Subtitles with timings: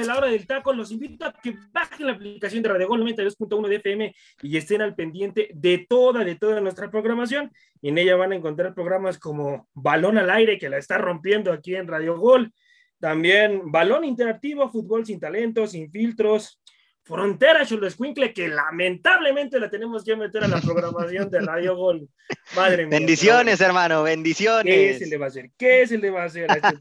[0.00, 0.72] De la hora del taco.
[0.72, 4.82] Los invito a que bajen la aplicación de Radio Gol 92.1 de FM y estén
[4.82, 7.52] al pendiente de toda, de toda nuestra programación.
[7.82, 11.74] En ella van a encontrar programas como Balón al Aire, que la está rompiendo aquí
[11.74, 12.52] en Radio Gol.
[12.98, 16.60] También Balón Interactivo, Fútbol sin talento, sin filtros.
[17.02, 22.08] Frontera Cholescuincle, que lamentablemente la tenemos que meter a la programación de Radio Gol.
[22.54, 22.98] Madre mía.
[22.98, 24.98] Bendiciones, hermano, ¿Qué bendiciones.
[24.98, 25.50] se le va a hacer?
[25.56, 26.78] ¿Qué se le va a hacer a este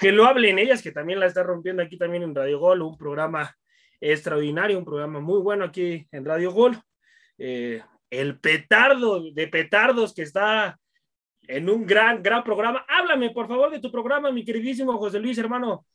[0.00, 2.98] que lo hablen ellas, que también la está rompiendo aquí también en Radio Gol, un
[2.98, 3.56] programa
[4.00, 6.80] extraordinario, un programa muy bueno aquí en Radio Gol.
[7.38, 10.78] Eh, el petardo de petardos que está
[11.42, 12.84] en un gran, gran programa.
[12.88, 15.86] Háblame, por favor, de tu programa, mi queridísimo José Luis, hermano.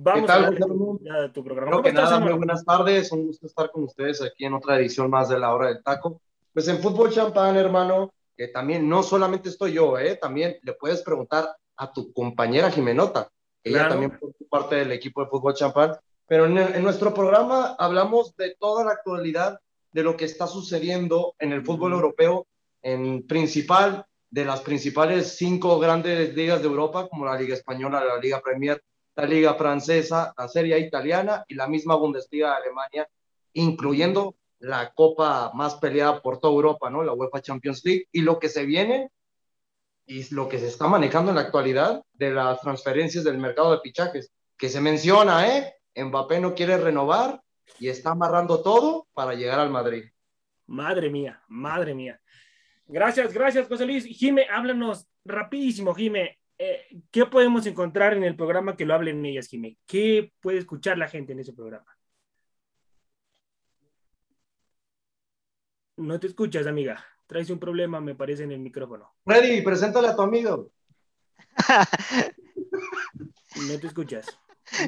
[0.00, 1.72] Vamos ¿Qué tal, a ya de tu programa.
[1.72, 3.10] ¿Cómo que estás, nada, muy buenas tardes.
[3.10, 6.20] Un gusto estar con ustedes aquí en otra edición más de la hora del taco.
[6.54, 10.14] Pues en Fútbol Champán, hermano, que también no solamente estoy yo, ¿eh?
[10.14, 13.28] también le puedes preguntar a tu compañera Jimenota,
[13.64, 13.90] ella Claro.
[13.90, 15.96] también forma parte del equipo de Fútbol Champán.
[16.28, 19.58] Pero en, en nuestro programa hablamos de toda la actualidad
[19.90, 22.46] de lo que está sucediendo en el fútbol europeo,
[22.82, 28.18] en principal de las principales cinco grandes ligas de Europa, como la Liga Española, la
[28.18, 28.80] Liga Premier,
[29.18, 33.08] la Liga Francesa, la Serie Italiana y la misma Bundesliga de Alemania,
[33.52, 37.02] incluyendo la copa más peleada por toda Europa, ¿no?
[37.02, 39.10] La UEFA Champions League y lo que se viene
[40.06, 43.80] y lo que se está manejando en la actualidad de las transferencias del mercado de
[43.80, 45.74] fichajes, que se menciona, ¿eh?
[45.96, 47.42] Mbappé no quiere renovar
[47.80, 50.04] y está amarrando todo para llegar al Madrid.
[50.66, 52.20] Madre mía, madre mía.
[52.86, 54.04] Gracias, gracias, José Luis.
[54.04, 56.38] Jime, háblanos rapidísimo, Jime.
[56.58, 59.76] Eh, ¿Qué podemos encontrar en el programa que lo hablen ellas, Jime?
[59.86, 61.86] ¿Qué puede escuchar la gente en ese programa?
[65.96, 67.04] No te escuchas, amiga.
[67.26, 69.14] Traes un problema, me parece, en el micrófono.
[69.24, 70.70] Freddy, preséntale a tu amigo.
[73.66, 74.26] No te escuchas.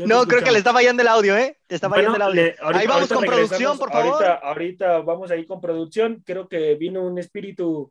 [0.07, 1.59] No, creo que le está fallando el audio, ¿eh?
[1.67, 2.43] Te está fallando el audio.
[2.43, 4.13] le- ahorita- Ahí vamos con producción, por favor.
[4.25, 6.23] Ahorita, ahorita vamos ahí con producción.
[6.25, 7.91] Creo que vino un espíritu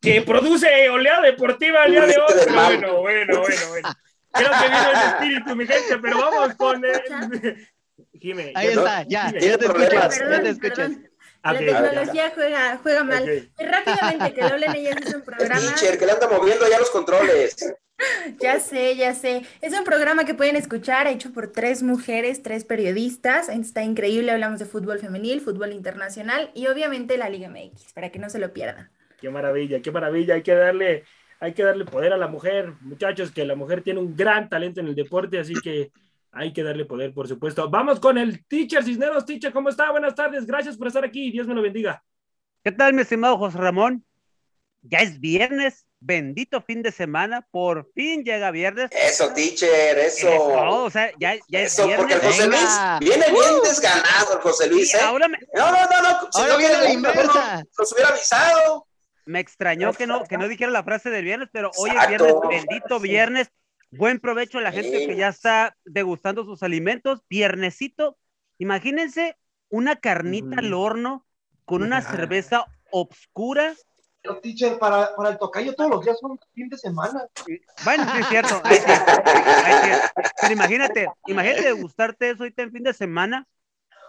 [0.00, 2.34] que produce oleada deportiva el día de hoy.
[2.44, 3.88] Pero bueno, bueno, bueno, bueno.
[4.32, 6.84] Creo que vino el espíritu, mi gente, pero vamos con.
[6.84, 7.68] Eh,
[8.20, 10.76] Jime, Ahí está, ya, Jime, ya te escuchas, ya te Perdón, escuchas.
[10.76, 11.10] perdón.
[11.42, 13.50] Ah, La tecnología juega, juega mal.
[13.58, 15.60] rápidamente, que lo hablen ellas es un El programa.
[15.60, 17.56] teacher que le anda moviendo ya los controles.
[18.42, 19.40] Ya sé, ya sé.
[19.62, 23.48] Es un programa que pueden escuchar, hecho por tres mujeres, tres periodistas.
[23.48, 28.18] Está increíble, hablamos de fútbol femenil, fútbol internacional y obviamente la Liga MX, para que
[28.18, 28.90] no se lo pierdan.
[29.20, 30.34] Qué maravilla, qué maravilla.
[30.34, 31.04] Hay que darle,
[31.40, 34.80] hay que darle poder a la mujer, muchachos, que la mujer tiene un gran talento
[34.80, 35.90] en el deporte, así que
[36.32, 37.68] hay que darle poder, por supuesto.
[37.70, 39.24] Vamos con el teacher Cisneros.
[39.24, 39.90] Teacher, ¿cómo está?
[39.90, 40.46] Buenas tardes.
[40.46, 41.30] Gracias por estar aquí.
[41.30, 42.02] Dios me lo bendiga.
[42.62, 44.04] ¿Qué tal, mi estimado José Ramón?
[44.82, 48.90] Ya es viernes, bendito fin de semana, por fin llega viernes.
[48.92, 50.28] Eso, teacher, eso.
[50.28, 52.22] Eso, o sea, ya, ya es Eso, porque viernes.
[52.24, 52.98] el José Luis venga.
[53.00, 55.00] viene bien desganado, el José Luis, Y ¿eh?
[55.00, 56.28] ahora me, No, no, no, no.
[56.30, 57.64] Si Ahora no viene bien, inversa.
[57.78, 58.86] Nos hubiera avisado.
[59.26, 62.34] Me extrañó que no, que no dijera la frase del viernes, pero hoy es viernes,
[62.48, 63.50] bendito viernes.
[63.90, 65.06] Buen provecho a la gente Sí.
[65.06, 67.22] que ya está degustando sus alimentos.
[67.28, 68.18] Viernesito,
[68.58, 69.36] imagínense
[69.68, 71.26] una carnita al horno
[71.64, 73.74] con una cerveza obscura.
[74.22, 77.26] Pero, teacher, para, para el tocayo todos los días son fin de semana.
[77.84, 78.60] Bueno, sí es cierto.
[78.64, 80.22] ahí sí, ahí sí.
[80.40, 83.46] Pero imagínate, imagínate degustarte eso ahorita en fin de semana,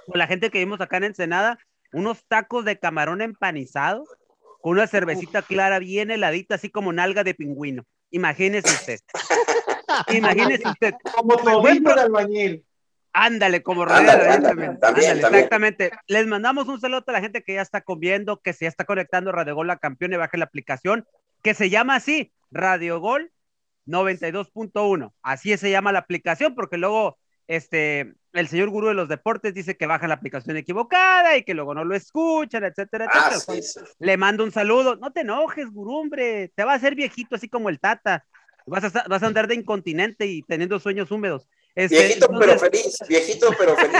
[0.07, 1.59] con la gente que vimos acá en Ensenada,
[1.93, 4.05] unos tacos de camarón empanizado,
[4.61, 7.83] con una cervecita clara bien heladita, así como nalga de pingüino.
[8.11, 8.99] Imagínese usted.
[10.13, 10.93] Imagínese usted.
[11.15, 12.63] Como Pues, tobito de albañil.
[13.13, 14.79] Ándale, como rodea ándale, también.
[14.79, 15.35] también, Ándale, también.
[15.43, 15.91] exactamente.
[16.07, 18.85] Les mandamos un saludo a la gente que ya está comiendo, que se ya está
[18.85, 21.05] conectando Radio Gol la Campeón y baje la aplicación,
[21.41, 23.31] que se llama así, Radio Gol
[23.87, 25.13] 92.1.
[25.23, 27.17] Así se llama la aplicación, porque luego
[27.47, 31.53] este, el señor gurú de los deportes dice que bajan la aplicación equivocada y que
[31.53, 33.61] luego no lo escuchan, etcétera, Ah, etcétera.
[33.61, 33.79] sí, sí.
[33.99, 34.95] Le mando un saludo.
[34.95, 36.51] No te enojes, gurú, hombre.
[36.55, 38.25] Te va a hacer viejito así como el Tata.
[38.65, 41.47] Vas a, vas a andar de incontinente y teniendo sueños húmedos.
[41.73, 43.99] Este, Viejito pero feliz, viejito pero feliz.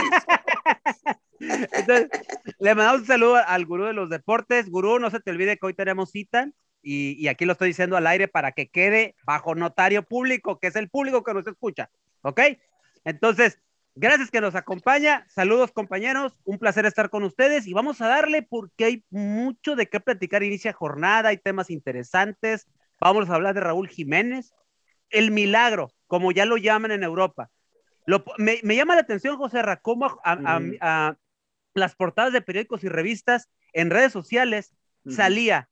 [1.40, 2.08] entonces,
[2.58, 4.68] le mandamos un saludo al gurú de los deportes.
[4.68, 6.50] Gurú, no se te olvide que hoy tenemos cita
[6.82, 10.66] y, y aquí lo estoy diciendo al aire para que quede bajo notario público, que
[10.68, 11.90] es el público que nos escucha.
[12.22, 12.40] ¿Ok?
[13.04, 13.58] Entonces,
[13.98, 15.26] gracias que nos acompaña.
[15.28, 16.38] Saludos, compañeros.
[16.44, 20.42] Un placer estar con ustedes y vamos a darle porque hay mucho de qué platicar.
[20.42, 22.66] Inicia jornada, hay temas interesantes.
[23.00, 24.52] Vamos a hablar de Raúl Jiménez.
[25.10, 27.50] El milagro, como ya lo llaman en Europa.
[28.06, 30.76] Lo- me, me llama la atención, José Ra, cómo a- a- a- Ujú.
[30.80, 31.16] a-
[31.74, 34.74] las portadas de periódicos y revistas en redes sociales
[35.08, 35.68] salía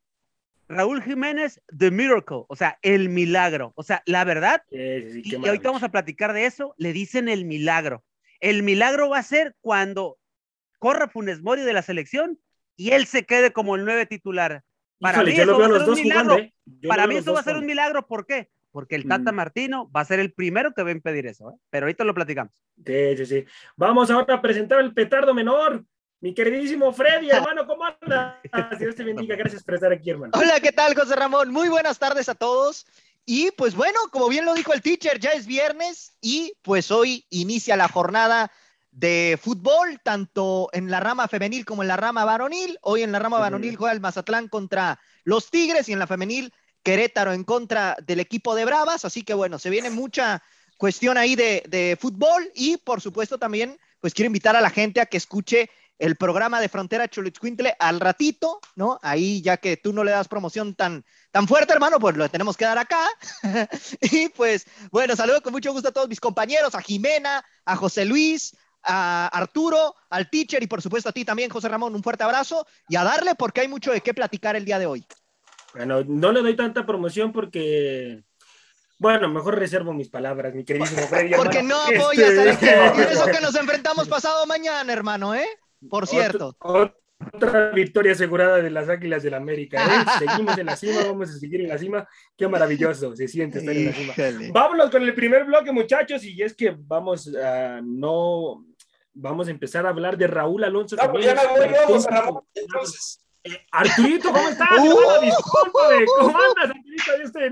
[0.68, 3.72] Raúl Jiménez, The Miracle, o sea, el milagro.
[3.76, 6.74] O sea, la verdad, Sí, sí, sí, y, y ahorita vamos a platicar de eso,
[6.76, 8.02] le dicen el milagro.
[8.40, 10.18] El milagro va a ser cuando
[10.78, 12.38] corra Funes Mori de la selección
[12.76, 14.62] y él se quede como el nueve titular.
[14.98, 16.24] Para Híjole, mí eso va a ser un milagro.
[16.34, 16.88] jugando, ¿eh?
[16.88, 18.48] Para mí eso va a ser un milagro, ¿por qué?
[18.70, 19.34] Porque el Tata Mm.
[19.34, 21.54] Martino va a ser el primero que va a impedir eso, ¿eh?
[21.70, 22.52] pero ahorita lo platicamos.
[22.84, 23.44] Sí, sí, sí.
[23.76, 25.84] Vamos ahora a presentar el petardo menor.
[26.20, 28.36] Mi queridísimo Freddy, hermano, ¿cómo andas?
[28.78, 29.36] Dios te bendiga.
[29.36, 30.32] Gracias por estar aquí, hermano.
[30.34, 31.50] Hola, ¿qué tal, José Ramón?
[31.52, 32.86] Muy buenas tardes a todos.
[33.26, 37.26] Y pues bueno, como bien lo dijo el teacher, ya es viernes y pues hoy
[37.28, 38.50] inicia la jornada
[38.92, 42.78] de fútbol, tanto en la rama femenil como en la rama varonil.
[42.80, 46.50] Hoy en la rama varonil juega el Mazatlán contra los Tigres y en la femenil
[46.82, 49.04] Querétaro en contra del equipo de Bravas.
[49.04, 50.42] Así que bueno, se viene mucha
[50.78, 55.00] cuestión ahí de, de fútbol y por supuesto también pues quiero invitar a la gente
[55.00, 58.98] a que escuche el programa de Frontera Cholutzcuintle al ratito, ¿no?
[59.02, 62.56] Ahí ya que tú no le das promoción tan, tan fuerte, hermano, pues lo tenemos
[62.56, 63.08] que dar acá.
[64.00, 68.04] y pues, bueno, saludo con mucho gusto a todos mis compañeros, a Jimena, a José
[68.04, 72.24] Luis, a Arturo, al teacher y por supuesto a ti también, José Ramón, un fuerte
[72.24, 75.06] abrazo y a darle porque hay mucho de qué platicar el día de hoy.
[75.74, 78.22] Bueno, no le doy tanta promoción porque.
[78.98, 81.32] Bueno, mejor reservo mis palabras, mi queridísimo Freddy.
[81.36, 81.90] Porque hermano.
[81.90, 82.78] no apoyas Este-.
[82.96, 85.46] Y eso que nos enfrentamos pasado mañana, hermano, ¿eh?
[85.88, 86.54] Por cierto.
[86.58, 86.94] Otra,
[87.32, 89.82] otra victoria asegurada de las Águilas del América.
[89.84, 90.04] ¿eh?
[90.18, 92.06] Seguimos en la cima, vamos a seguir en la cima.
[92.36, 94.14] Qué maravilloso se siente estar en la cima.
[94.52, 98.64] Vámonos con el primer bloque, muchachos, y es que vamos a no
[99.18, 100.94] vamos a empezar a hablar de Raúl Alonso.
[100.96, 102.42] No, pues ya me Jiménez, voy yo, José auténtico- Ramón.
[102.54, 104.68] Entonces, Eh, Arturito, ¿cómo estás?
[104.78, 104.94] Uh.
[106.18, 106.75] ¿cómo andas,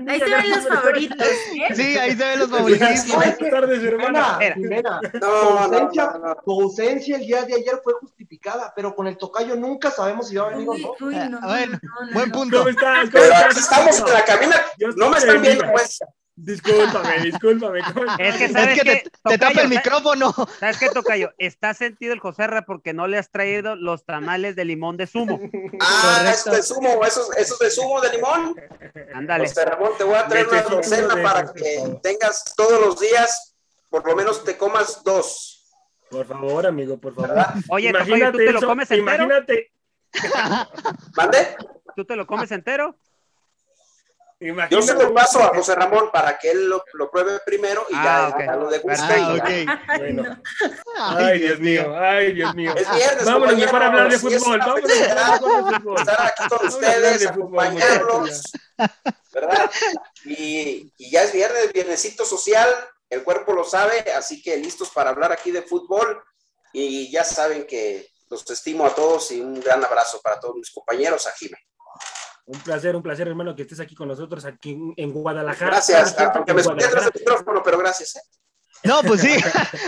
[0.07, 1.27] Ahí se ven los favoritos.
[1.27, 1.67] ¿eh?
[1.75, 3.07] Sí, ahí se ven los favoritos.
[3.07, 4.39] Buenas tardes, hermana.
[4.55, 6.35] Jimena, tu ausencia, no, no.
[6.35, 10.35] tu ausencia el día de ayer fue justificada, pero con el tocayo nunca sabemos si
[10.35, 10.93] va a venir o no.
[10.99, 12.57] uy, no, Ah, bueno, no, no, Buen punto.
[12.59, 12.99] ¿Cómo estás?
[12.99, 13.45] ¿Cómo Pero estás?
[13.45, 14.65] aquí estamos en la cabina.
[14.95, 15.99] No me están viendo, pues.
[16.37, 17.79] Discúlpame, discúlpame.
[18.19, 20.33] Es que Es sabes que te, tapa el micrófono.
[20.59, 21.31] ¿Sabes qué, Tocayo?
[21.37, 25.39] Está sentido el Joserra porque no le has traído los tamales de limón de zumo.
[25.79, 26.51] Ah, Correcto.
[26.51, 28.55] esos de zumo, esos, esos de zumo de limón.
[29.13, 29.47] Ándale.
[29.47, 33.55] José Ramón, te voy a traer una docena para que tengas todos los días,
[33.89, 35.73] por lo menos te comas dos.
[36.09, 37.29] Por favor, amigo, por favor.
[37.29, 37.55] ¿Verdad?
[37.69, 39.23] Oye, Tocayo, imagínate ¿tú te lo comes entero?
[39.23, 39.71] Imagínate,
[41.15, 41.57] ¿Mande?
[41.95, 42.97] ¿Tú te lo comes entero?
[44.45, 44.87] Yo imagínate.
[44.87, 48.29] se lo paso a José Ramón para que él lo, lo pruebe primero y Ah,
[48.29, 48.45] ya, ok.
[48.45, 49.03] ya lo deguste.
[49.03, 49.43] Ah, y ya.
[49.43, 49.79] ok.
[49.87, 50.23] Ay, Bueno.
[50.23, 50.43] no.
[51.17, 52.73] Ay, Dios mío, ay, Dios mío.
[52.75, 54.59] Es viernes, Vámonos mejor a hablar de fútbol.
[54.59, 55.99] Vámonos a fútbol.
[55.99, 58.51] estar aquí con ustedes, acompañarlos,
[59.33, 59.71] ¿verdad?
[60.25, 62.69] Y, y ya es viernes, viernesito social,
[63.09, 66.23] el cuerpo lo sabe, así que listos para hablar aquí de fútbol
[66.73, 70.71] y ya saben que los estimo a todos y un gran abrazo para todos mis
[70.71, 71.57] compañeros, a Jimé.
[72.47, 75.71] Un placer, un placer, hermano, que estés aquí con nosotros, aquí en- en Guadalajara.
[75.71, 76.91] Gracias, aunque me Guadalajara.
[76.93, 78.15] pierdas el micrófono, pero gracias.
[78.17, 78.19] ¿eh?
[78.83, 79.33] No, pues sí.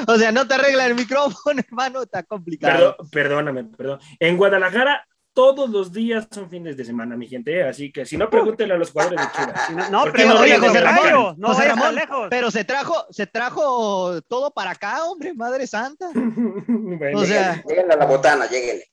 [0.07, 2.01] O sea, no te arregla el micrófono, hermano.
[2.01, 2.95] Está complicado.
[2.97, 3.99] Perdón- perdóname, perdón.
[4.19, 7.69] En Guadalajara todos los días son fines de semana, mi gente, ¿eh?
[7.69, 9.67] así que si no, pregúntenle a los jugadores de Chivas.
[9.67, 10.81] Si No, no ¿Por qué pero no oye, José?
[10.81, 12.27] Ramón, no José Ramón, lejos.
[12.31, 16.09] Pero se trajo, se trajo todo para acá, hombre, madre santa.
[16.67, 18.85] Bueno, O sea, Lléguenle a la botana, lléguenle.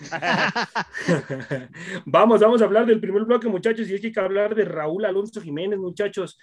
[2.06, 4.64] vamos, vamos a hablar del primer bloque, muchachos, y es que hay que hablar de
[4.64, 6.38] Raúl Alonso Jiménez, muchachos,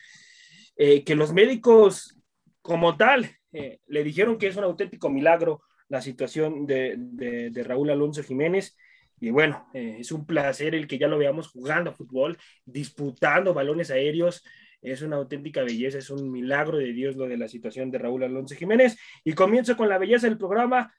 [0.75, 2.17] eh, que los médicos
[2.61, 8.21] como tal eh, le dijeron que es un auténtico milagro la situación de, Raúl Alonso
[8.23, 8.77] Jiménez.
[9.19, 13.53] Y bueno, eh, es un placer el que ya lo veamos jugando a fútbol, disputando
[13.53, 14.43] balones aéreos.
[14.81, 18.23] Es una auténtica belleza, es un milagro de Dios lo de la situación de Raúl
[18.23, 18.97] Alonso Jiménez.
[19.23, 20.93] Y comienzo con la belleza del programa.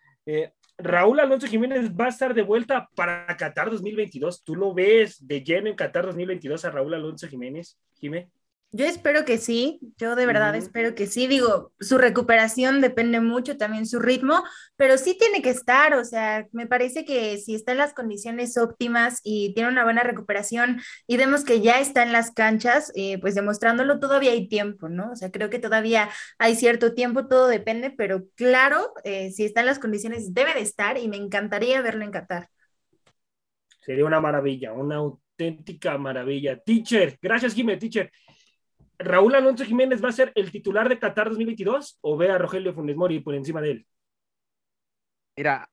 [0.79, 4.45] Raúl Alonso Jiménez va a estar de vuelta para Qatar 2022.
[4.45, 8.31] ¿Tú lo ves de lleno en Qatar 2022 a Raúl Alonso Jiménez, Jiménez?
[8.71, 11.27] Yo espero que sí, yo de verdad espero que sí.
[11.27, 14.45] Digo, su recuperación depende mucho, también su ritmo,
[14.77, 18.59] pero sí tiene que estar, o sea, me parece que si está en las condiciones
[18.59, 23.19] óptimas y tiene una buena recuperación y vemos que ya está en las canchas, eh,
[23.21, 25.13] pues demostrándolo todavía hay tiempo, ¿no?
[25.13, 29.61] O sea, creo que todavía hay cierto tiempo, todo depende, pero claro, eh, si está
[29.61, 32.49] en las condiciones debe de estar y me encantaría verlo en Qatar.
[33.81, 36.59] Sería una maravilla, una auténtica maravilla.
[36.59, 38.13] Teacher, gracias, Jiménez, teacher.
[38.99, 42.75] ¿Raúl Alonso Jiménez va a ser el titular de Qatar 2022 o ve a Rogelio
[42.75, 43.87] Funes Mori por encima de él?
[45.37, 45.71] Mira,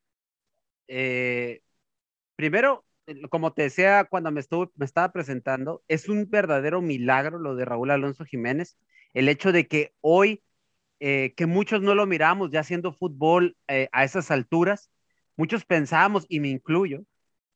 [0.88, 1.62] eh,
[2.36, 2.86] primero,
[3.29, 7.91] como te decía cuando me, estuvo, estaba presentando, es un verdadero milagro lo de Raúl
[7.91, 8.77] Alonso Jiménez,
[9.13, 10.44] el hecho de que hoy,
[11.00, 14.91] eh, que muchos no lo miramos ya haciendo fútbol eh, a esas alturas,
[15.36, 17.03] muchos pensábamos, y me incluyo,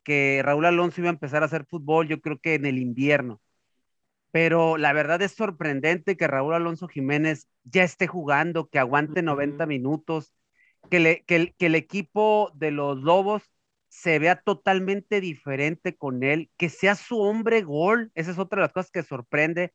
[0.03, 3.41] que Raúl Alonso iba a empezar a hacer fútbol, yo creo que en el invierno.
[4.31, 9.65] Pero la verdad es sorprendente que Raúl Alonso Jiménez ya esté jugando, que aguante 90
[9.65, 10.33] minutos,
[10.89, 13.43] que, le- que el, que el equipo de los Lobos
[13.89, 18.63] se vea totalmente diferente con él, que sea su hombre gol, esa es otra de
[18.67, 19.73] las cosas que sorprende,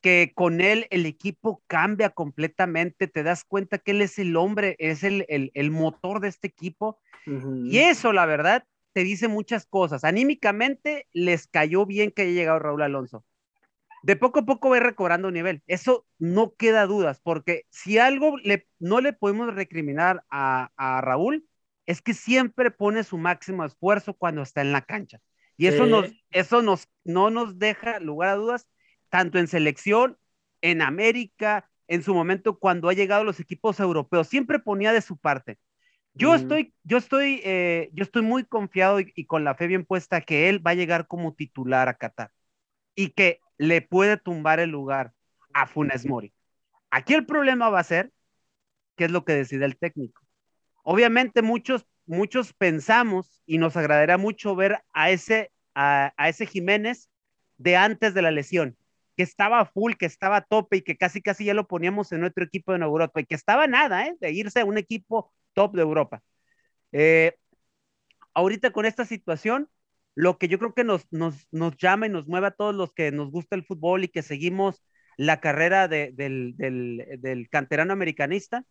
[0.00, 4.76] que con él el equipo cambia completamente, te das cuenta que él es el hombre,
[4.78, 7.00] es el, el, el motor de este equipo,
[7.62, 10.04] y eso, la verdad, te dice muchas cosas.
[10.04, 13.24] Anímicamente les cayó bien que haya llegado Raúl Alonso.
[14.04, 15.62] De poco a poco va recobrando nivel.
[15.66, 21.46] Eso no queda dudas, porque si algo le, no le podemos recriminar a, a Raúl,
[21.86, 25.20] es que siempre pone su máximo esfuerzo cuando está en la cancha.
[25.56, 25.90] Y eso, Sí.
[25.90, 28.68] nos, eso nos, no nos deja lugar a dudas,
[29.08, 30.18] tanto en selección,
[30.60, 35.02] en América, en su momento cuando ha llegado a los equipos europeos, siempre ponía de
[35.02, 35.58] su parte.
[36.14, 39.84] Yo estoy, yo estoy, eh, yo estoy muy confiado y, y con la fe bien
[39.86, 42.32] puesta que él va a llegar como titular a Qatar
[42.94, 45.12] y que le puede tumbar el lugar
[45.52, 46.32] a Funes Mori.
[46.90, 48.12] Aquí el problema va a ser
[48.96, 50.22] qué es lo que decide el técnico.
[50.82, 57.10] Obviamente muchos, muchos pensamos y nos agradaría mucho ver a ese, a, a ese Jiménez
[57.56, 58.76] de antes de la lesión,
[59.16, 62.20] que estaba full, que estaba a tope y que casi casi ya lo poníamos en
[62.20, 64.16] nuestro equipo en Europa y que estaba nada, ¿eh?
[64.20, 66.22] de irse a un equipo top de Europa.
[66.92, 67.36] Eh,
[68.34, 69.68] ahorita con esta situación,
[70.14, 72.92] lo que yo creo que nos, nos, nos llama y nos mueve a todos los
[72.92, 74.82] que nos gusta el fútbol y que seguimos
[75.16, 78.64] la carrera de, del, del, del, canterano americanista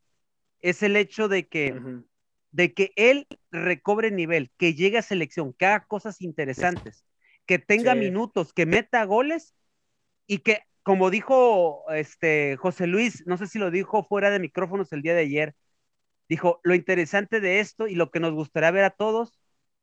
[0.61, 2.05] es el hecho de que, uh -huh.
[2.51, 7.05] de que él recobre nivel, que llegue a selección, que haga cosas interesantes,
[7.45, 7.99] que tenga sí.
[7.99, 9.53] minutos, que meta goles
[10.27, 14.91] y que, como dijo este José Luis, no sé si lo dijo fuera de micrófonos
[14.93, 15.55] el día de ayer,
[16.29, 19.39] dijo, lo interesante de esto y lo que nos gustaría ver a todos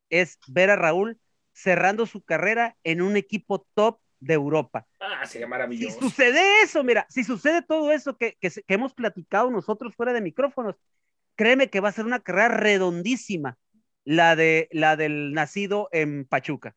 [0.09, 1.19] es ver a Raúl
[1.53, 4.87] cerrando su carrera en un equipo top de Europa.
[4.99, 5.93] Ah, sería maravilloso.
[5.93, 10.13] Si sucede eso, mira, si sucede todo eso que, que, que, hemos platicado nosotros fuera
[10.13, 10.75] de micrófonos,
[11.35, 13.57] créeme que va a ser una carrera redondísima,
[14.05, 16.75] la, de, la del nacido en Pachuca,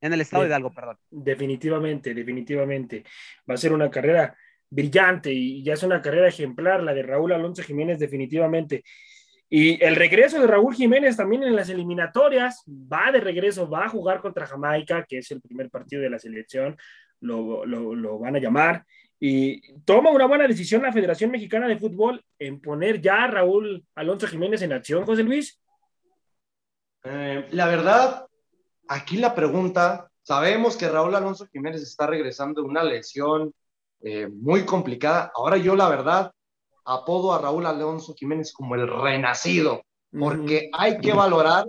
[0.00, 0.98] en el estado de, de Hidalgo, perdón.
[1.10, 3.04] Definitivamente, definitivamente.
[3.48, 4.36] Va a ser una carrera
[4.68, 8.84] brillante y ya es una carrera ejemplar, la de Raúl Alonso Jiménez, definitivamente.
[9.48, 13.88] Y el regreso de Raúl Jiménez también en las eliminatorias, va de regreso, va a
[13.88, 16.76] jugar contra Jamaica, que es el primer partido de la selección,
[17.20, 18.84] lo, lo, van a llamar,
[19.18, 23.84] y toma una buena decisión la Federación Mexicana de Fútbol en poner ya a Raúl
[23.94, 25.60] Alonso Jiménez en acción, José Luis.
[27.04, 28.26] Eh, la verdad,
[28.88, 33.54] aquí la pregunta, sabemos que Raúl Alonso Jiménez está regresando de una lesión
[34.02, 36.32] eh, muy complicada, ahora yo la verdad
[36.86, 39.82] apodo a Raúl Alonso Jiménez como el renacido,
[40.16, 41.66] porque hay que valorar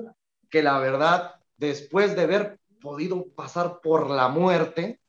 [0.49, 4.99] que la verdad, después de haber podido pasar por la muerte,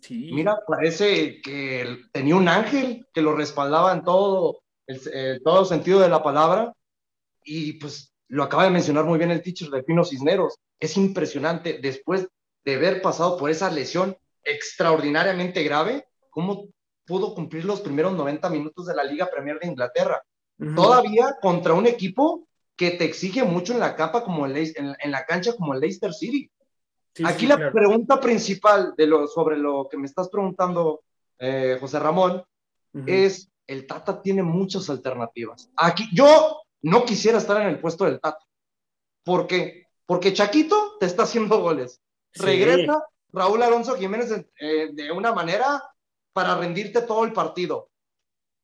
[0.00, 0.30] sí.
[0.32, 6.00] mira, parece que tenía un ángel que lo respaldaba en todo, el, el, todo sentido
[6.00, 6.74] de la palabra,
[7.44, 11.78] y pues lo acaba de mencionar muy bien el teacher de Pino Cisneros, es impresionante,
[11.82, 12.26] después
[12.64, 16.68] de haber pasado por esa lesión extraordinariamente grave, cómo
[17.10, 20.22] pudo cumplir los primeros 90 minutos de la Liga Premier de Inglaterra.
[20.58, 20.76] Uh -huh.
[20.76, 25.10] Todavía contra un equipo que te exige mucho en la capa como el, en, en
[25.10, 26.48] la cancha como el Leicester City.
[27.12, 27.72] Sí, Aquí sí, la claro.
[27.72, 31.02] pregunta principal de lo, sobre lo que me estás preguntando,
[31.40, 32.32] eh, José Ramón,
[32.94, 33.04] uh -huh.
[33.24, 35.68] es, el Tata tiene muchas alternativas.
[35.76, 38.44] Aquí, yo no quisiera estar en el puesto del Tata.
[39.24, 39.86] ¿Por qué?
[40.06, 42.00] Porque Chaquito te está haciendo goles.
[42.32, 42.44] Sí.
[42.44, 42.96] Regresa
[43.32, 45.82] Raúl Alonso Jiménez eh, de una manera
[46.32, 47.88] para rendirte todo el partido.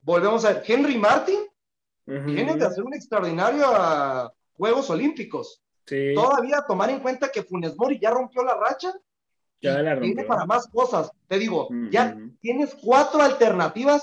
[0.01, 1.41] Volvemos a ver, Henry Martin
[2.07, 2.25] uh -huh.
[2.25, 5.61] viene de hacer un extraordinario a Juegos Olímpicos.
[5.87, 6.15] Sí.
[6.15, 8.93] Todavía tomar en cuenta que Funes Mori ya rompió la racha
[9.61, 10.27] Ya la rompió.
[10.27, 11.11] para más cosas.
[11.29, 14.03] Te digo, ya tienes cuatro alternativas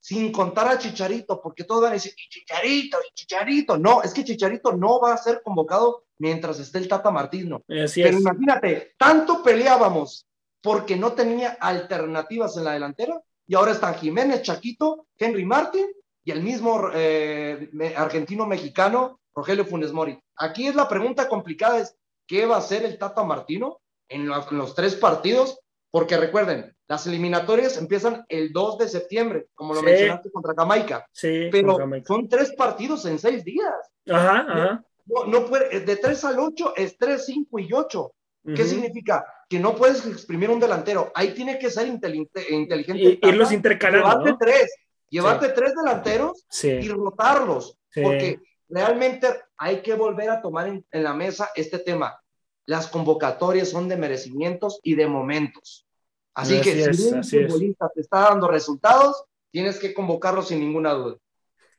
[0.00, 3.76] sin contar a Chicharito, porque todos van a decir, y Chicharito, y Chicharito.
[3.76, 7.64] No, es que Chicharito no va a ser convocado mientras esté el Tata Martino.
[7.68, 8.22] Así Pero es.
[8.22, 10.24] imagínate, tanto peleábamos
[10.66, 15.86] porque no tenía alternativas en la delantera, y ahora están Jiménez, Chaquito, Henry Martin
[16.24, 20.18] y el mismo eh, me- argentino-mexicano Rogelio Funes Mori.
[20.36, 21.96] Aquí es la pregunta complicada, es
[22.26, 25.60] ¿qué va a hacer el Tata Martino en los, en los tres partidos?
[25.92, 29.86] Porque recuerden, las eliminatorias empiezan el 2 de septiembre, como lo Sí.
[29.86, 32.06] mencionaste contra Jamaica, Sí, pero Jamaica.
[32.08, 33.72] son tres partidos en seis días.
[34.10, 34.84] Ajá, ajá.
[35.06, 38.10] No, no puede, de 3 al 8 es 3, 5 y 8.
[38.46, 38.70] ¿Qué Ujú.
[38.70, 39.26] significa?
[39.48, 41.10] Que no puedes exprimir un delantero.
[41.14, 42.46] Ahí tiene que ser inteligente.
[42.54, 44.38] inteligente Y- irlos intercalando, Llevarte ¿no?
[44.38, 44.74] tres.
[45.08, 47.78] Llevarte tres delanteros y Sí, rotarlos.
[47.90, 48.02] Sí.
[48.02, 52.20] Porque realmente hay que volver a tomar en, en la mesa este tema.
[52.66, 55.86] Las convocatorias son de merecimientos y de momentos.
[56.34, 57.46] Así, Así que es, si un así es.
[57.46, 61.16] futbolista te está dando resultados, tienes que convocarlo sin ninguna duda.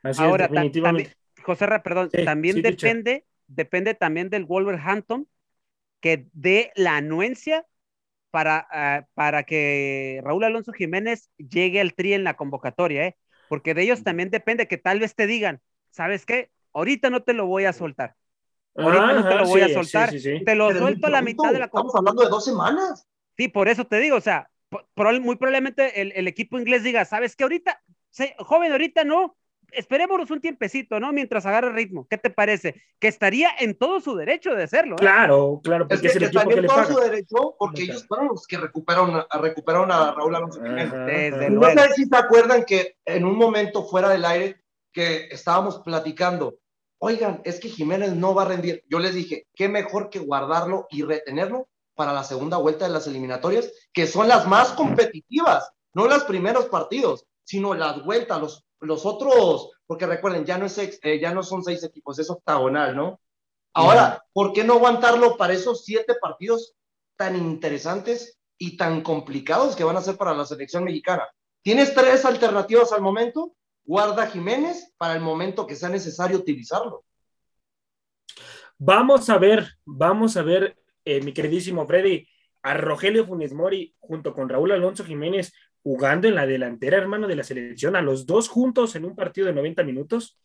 [0.03, 1.09] así Ahora, es, definitivamente.
[1.11, 5.27] también- José Ra, perdón, Sí, también sí, depende, depende también del Wolverhampton
[6.01, 7.65] que dé la anuencia
[8.31, 13.17] para, ah, para que Raúl Alonso Jiménez llegue al tri en la convocatoria, ¿eh?
[13.47, 15.61] Porque de ellos también depende que tal vez te digan,
[15.91, 16.51] ¿sabes qué?
[16.73, 18.15] Ahorita no te lo voy a soltar.
[18.79, 20.17] Ahorita no te lo voy a soltar.
[20.17, 20.45] sí, sí, sí.
[20.45, 23.07] Te lo Pero suelto a la mitad de la Estamos hablando de dos semanas.
[23.37, 24.49] Sí, por eso te digo, o sea,
[25.21, 27.43] muy probablemente el, el equipo inglés diga, ¿sabes qué?
[27.43, 29.37] Ahorita, se- joven, ahorita no,
[29.71, 31.11] esperémonos un tiempecito, ¿no?
[31.13, 32.07] Mientras agarre ritmo.
[32.09, 32.81] ¿Qué te parece?
[32.99, 34.95] Que estaría en todo su derecho de hacerlo.
[34.95, 34.99] ¿eh?
[34.99, 36.93] Claro, claro, Es porque que es el equipo que le en todo paga.
[36.93, 40.91] su derecho porque ellos fueron los que recuperaron, a, recuperaron a Raúl Alonso Jiménez.
[40.91, 41.49] Desde.
[41.49, 41.81] No luego.
[41.81, 46.57] sé si se acuerdan que en un momento fuera del aire que estábamos platicando,
[46.99, 48.83] oigan, es que Jiménez no va a rendir.
[48.89, 53.07] Yo les dije, qué mejor que guardarlo y retenerlo para la segunda vuelta de las
[53.07, 59.05] eliminatorias, que son las más competitivas, no los primeros partidos, sino las vueltas, los, los
[59.05, 62.95] otros, porque recuerden, ya no, es ex- eh, ya no son seis equipos, es octagonal,
[62.95, 63.19] ¿no?
[63.73, 66.75] Ahora, ¿por qué no aguantarlo para esos siete partidos
[67.15, 71.27] tan interesantes y tan complicados que van a ser para la selección mexicana?
[71.61, 73.53] Tienes tres alternativas al momento.
[73.83, 77.05] Guarda Jiménez para el momento que sea necesario utilizarlo.
[78.77, 82.27] Vamos a ver, vamos a ver, eh, mi queridísimo Freddy,
[82.63, 85.53] a Rogelio Funes Mori junto con Raúl Alonso Jiménez
[85.87, 89.47] jugando en la delantera, hermano, de la selección, a los dos juntos en un partido
[89.47, 90.37] de 90 minutos.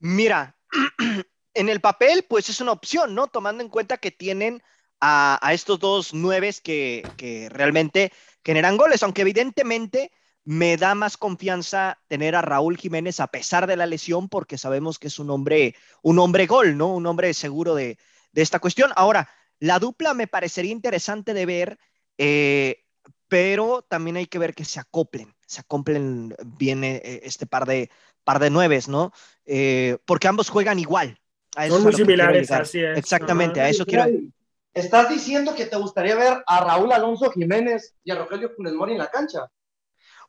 [0.00, 0.56] Mira,
[1.54, 3.28] en el papel, pues es una opción, ¿no?
[3.28, 4.60] Tomando en cuenta que tienen
[5.00, 8.12] a, estos dos nueves que, que realmente
[8.44, 10.10] generan goles, aunque evidentemente
[10.44, 14.98] me da más confianza tener a Raúl Jiménez a pesar de la lesión, porque sabemos
[14.98, 16.92] que es un hombre, un hombre gol, ¿no?
[16.92, 17.98] Un hombre seguro de,
[18.32, 18.90] de esta cuestión.
[18.96, 21.78] Ahora, la dupla me parecería interesante de ver,
[22.18, 22.81] eh,
[23.32, 27.88] pero también hay que ver que se acoplen, se acoplen bien eh, este par de,
[28.24, 29.10] par de nueves, ¿no?
[29.46, 31.18] Eh, porque ambos juegan igual.
[31.56, 32.98] A eso Son muy similares, así es.
[32.98, 34.04] Exactamente, a eso quiero.
[34.74, 38.92] ¿Estás diciendo que te gustaría ver a Raúl Alonso Jiménez y a Rogelio Funes Mori
[38.92, 39.50] en la cancha?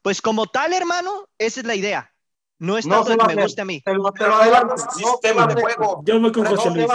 [0.01, 2.12] Pues como tal, hermano, esa es la idea.
[2.59, 3.43] No es No tanto va que me hacer.
[3.43, 3.81] guste a mí.
[3.81, 6.01] Te lo, te Pero no No se sistema de juego.
[6.05, 6.87] Yo voy con No José Luis,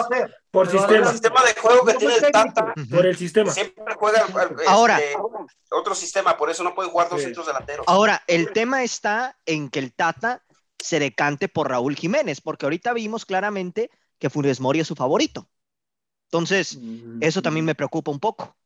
[0.51, 2.31] por Pero El sistema, sistema de juego que No tiene.
[2.31, 3.51] Tata por el sistema.
[3.51, 4.99] siempre juega este, Ahora.
[5.71, 7.27] otro sistema, por eso no puede jugar dos Sí.
[7.27, 7.85] centros delanteros.
[7.89, 10.43] Ahora, el tema está en que el Tata
[10.79, 15.49] se decante por Raúl Jiménez, porque ahorita vimos claramente que Funes Mori es su favorito.
[16.31, 16.79] Entonces,
[17.21, 18.57] eso también me preocupa un poco.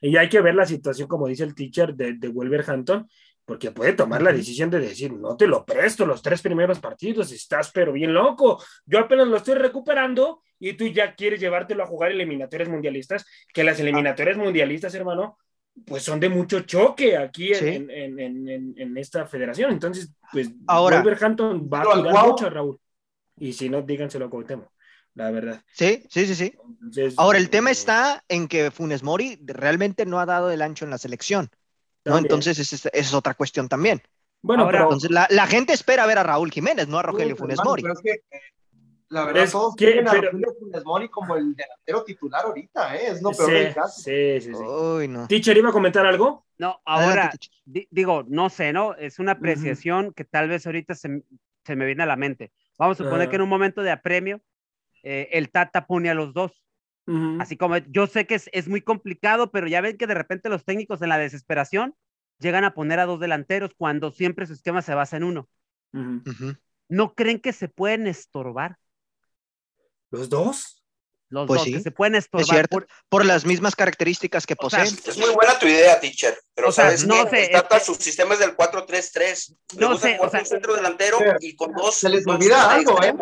[0.00, 3.08] Y hay que ver la situación, como dice el teacher de, de Wolverhampton,
[3.48, 7.32] porque puede tomar la decisión de decir, no te lo presto los tres primeros partidos,
[7.32, 8.62] estás pero bien loco.
[8.84, 13.64] Yo apenas lo estoy recuperando y tú ya quieres llevártelo a jugar eliminatorias mundialistas, que
[13.64, 15.38] las eliminatorias mundialistas, hermano,
[15.86, 17.86] pues son de mucho choque aquí en, Sí.
[18.76, 19.70] en- esta federación.
[19.72, 22.78] Entonces, pues Ahora- Wolverhampton va a Cuau- mucho a Raúl.
[23.38, 24.68] Y si no, díganselo a Cuauhtémoc,
[25.14, 25.62] la verdad.
[25.72, 26.52] Sí, sí, sí, sí.
[26.82, 30.60] Entonces, Ahora, el tema eh, está en que Funes Mori realmente no ha dado el
[30.60, 31.48] ancho en la selección,
[32.08, 32.14] ¿no?
[32.14, 32.24] también.
[32.32, 34.02] Entonces, esa es, otra cuestión también.
[34.42, 37.34] bueno, Ahora, pero Entonces, la, la gente espera ver a Raúl Jiménez, no a Rogelio
[37.36, 37.82] Sí, Funes Mori.
[37.82, 38.40] Pero es que, eh,
[39.10, 42.44] la verdad, Es todos que- quieren a pero- Rogelio Funes Mori como el delantero titular
[42.44, 43.06] ahorita, ¿eh?
[43.08, 44.00] Es lo peor sí, del caso.
[44.02, 44.62] sí, sí, sí.
[44.62, 45.26] Uy, no.
[45.28, 46.44] Teacher, ¿iba a comentar algo?
[46.58, 47.30] No, ahora,
[47.64, 48.94] di- digo, no sé, ¿no?
[48.96, 51.22] Es una apreciación que tal vez ahorita se, m-
[51.64, 52.50] se me viene a la mente.
[52.78, 54.40] Vamos a suponer que en un momento de apremio,
[55.02, 56.64] eh, el Tata pone a los dos.
[57.40, 60.48] Así como yo sé que es, es muy complicado, pero ya ven que de repente
[60.48, 61.94] los técnicos en la desesperación
[62.38, 65.48] llegan a poner a dos delanteros cuando siempre su esquema se basa en uno.
[66.88, 68.76] ¿No creen que se pueden estorbar?
[70.10, 70.82] ¿Los dos?
[71.30, 72.42] Los Pues dos, sí, que se pueden estorbar.
[72.44, 74.98] Es cierto, por- por las mismas características que O sea, poseen.
[75.06, 76.38] Es muy buena tu idea, teacher.
[76.54, 77.30] Pero O sea, ¿sabes no qué?
[77.30, 79.54] sé, El Tata, es que- su sistema es del 4-3-3.
[79.76, 81.94] Le No sé, o sea- con centro delantero Pero- y con dos.
[81.96, 83.14] Se les olvida algo, ¿eh?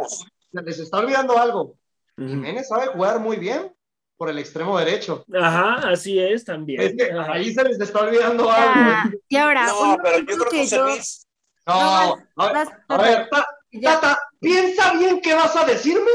[0.53, 1.77] Se les está olvidando algo.
[2.16, 3.75] Jiménez sabe jugar muy bien
[4.16, 5.24] por el extremo derecho.
[5.35, 6.81] Ajá, así es también.
[6.81, 8.74] Es que ahí se les está olvidando algo.
[8.74, 11.26] Ya, y ahora, No, pero yo creo que José yo- Luis.
[11.66, 13.46] No, No, a ver, a ver, Ta-.
[13.83, 16.11] Tata, piensa bien qué vas a decirme.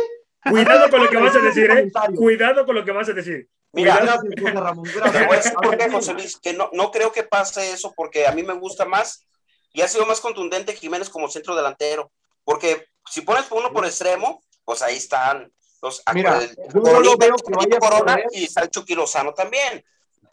[0.49, 1.91] Cuidado con lo que vas a decir, ¿eh?
[2.15, 3.47] Cuidado con lo que vas a decir.
[3.73, 4.21] Mira, Cuidado.
[4.23, 4.83] Gracias, José Ramón.
[4.85, 5.43] Te voy a Gracias.
[5.43, 8.41] decir por qué, José Luis, que no, no creo que pase eso porque a mí
[8.43, 9.27] me gusta más
[9.73, 12.11] y ha sido más contundente Jiménez como centro delantero.
[12.43, 17.17] Porque si pones uno por extremo, pues ahí están los Mira, yo no Coronita, lo
[17.17, 19.83] veo que vaya Corona y está el Chucky Lozano también.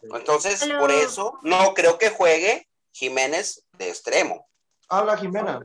[0.01, 4.47] Entonces, por eso no creo que juegue Jiménez de extremo.
[4.87, 5.59] Habla Jimena.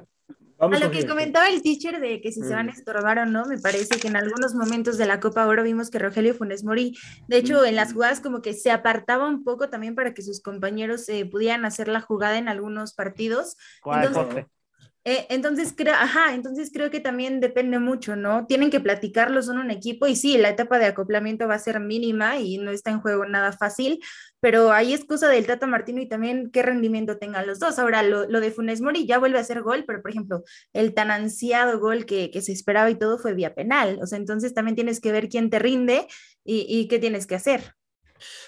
[0.56, 3.26] Vamos A lo que comentaba el teacher de que si se van a estorbar o
[3.26, 6.62] no, me parece que en algunos momentos de la Copa Oro vimos que Rogelio Funes
[6.62, 10.22] Mori, de hecho, en las jugadas como que se apartaba un poco también para que
[10.22, 13.56] sus compañeros eh, pudieran hacer la jugada en algunos partidos.
[13.82, 14.46] ¿Cuál Entonces-?
[15.06, 18.46] Eh, entonces creo, ajá, entonces creo que también depende mucho, ¿no?
[18.46, 21.78] Tienen que platicarlo, son un equipo y sí, la etapa de acoplamiento va a ser
[21.78, 24.02] mínima y no está en juego nada fácil,
[24.40, 27.78] pero ahí es cosa del Tata Martino y también qué rendimiento tengan los dos.
[27.78, 30.94] Ahora, lo, lo de Funes Mori ya vuelve a ser gol, pero por ejemplo, el
[30.94, 34.54] tan ansiado gol que, que se esperaba y todo fue vía penal, o sea, entonces
[34.54, 36.06] también tienes que ver quién te rinde
[36.44, 37.74] y, y qué tienes que hacer.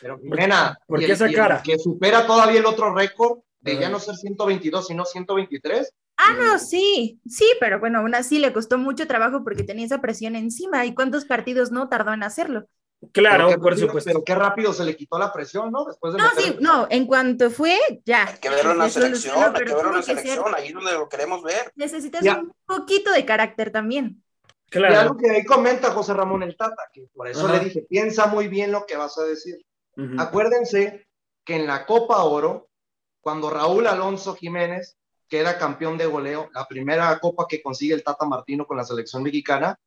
[0.01, 1.62] Pero Jimena, ¿Por qué esa cara?
[1.62, 5.92] que supera todavía el otro récord de ya no ser 122, sino 123.
[6.18, 10.00] Ah, no, sí, sí, pero bueno, aún así le costó mucho trabajo porque tenía esa
[10.00, 12.66] presión encima y cuántos partidos no tardó en hacerlo.
[13.12, 14.09] Claro, qué por rápido- supuesto.
[14.11, 15.85] Pero qué rápido se le quitó la presión, ¿no?
[15.85, 17.76] Después de No, meter sí, no, en cuanto fue,
[18.07, 18.26] ya.
[18.26, 20.74] Hay que verlo en la se selección, hay que verlo en la selección, ahí es
[20.74, 21.70] donde lo queremos ver.
[21.76, 22.38] necesitas Ya.
[22.38, 24.22] un poquito de carácter también.
[24.68, 24.98] Y Claro.
[24.98, 27.59] algo que ahí comenta José Ramón el Tata, que por eso Ajá.
[27.59, 29.57] le dije, piensa muy bien lo que vas a decir.
[30.18, 31.07] Acuérdense
[31.44, 32.68] que en la Copa Oro,
[33.20, 34.96] cuando Raúl Alonso Jiménez
[35.29, 39.23] queda campeón de goleo, la primera copa que consigue el Tata Martino con la selección
[39.23, 39.79] mexicana,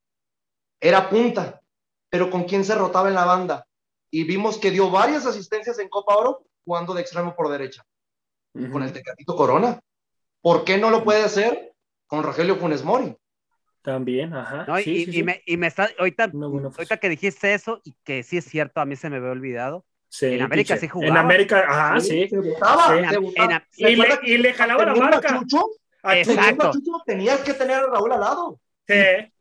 [0.79, 1.61] era punta,
[2.09, 3.65] pero ¿con quién se rotaba en la banda?
[4.11, 7.83] Y vimos que dio varias asistencias en Copa Oro jugando de extremo por derecha,
[8.53, 9.79] con el Tecatito Corona.
[10.41, 11.73] ¿Por qué no lo puede hacer
[12.07, 13.15] con Rogelio Funes Mori?
[13.81, 14.65] También, ajá.
[14.67, 14.77] ¿no?
[14.77, 15.23] Sí, y, sí, y sí.
[15.23, 16.29] me, y me está, ahorita
[16.99, 19.85] que dijiste eso, y que sí es cierto, a mí se me había olvidado.
[20.09, 21.11] Sí, en América sí jugaba.
[21.11, 22.27] En América, ajá, sí.
[22.27, 23.07] Se votaba, Sí.
[23.09, 23.53] se En- votaba.
[23.53, 25.35] en- ¿Se Y le, y le jalaba la a marca.
[25.35, 25.69] A Chucho.
[26.01, 26.71] A Exacto.
[26.71, 28.59] Chucho, tenías que tener a Raúl al lado.
[28.87, 28.95] Sí.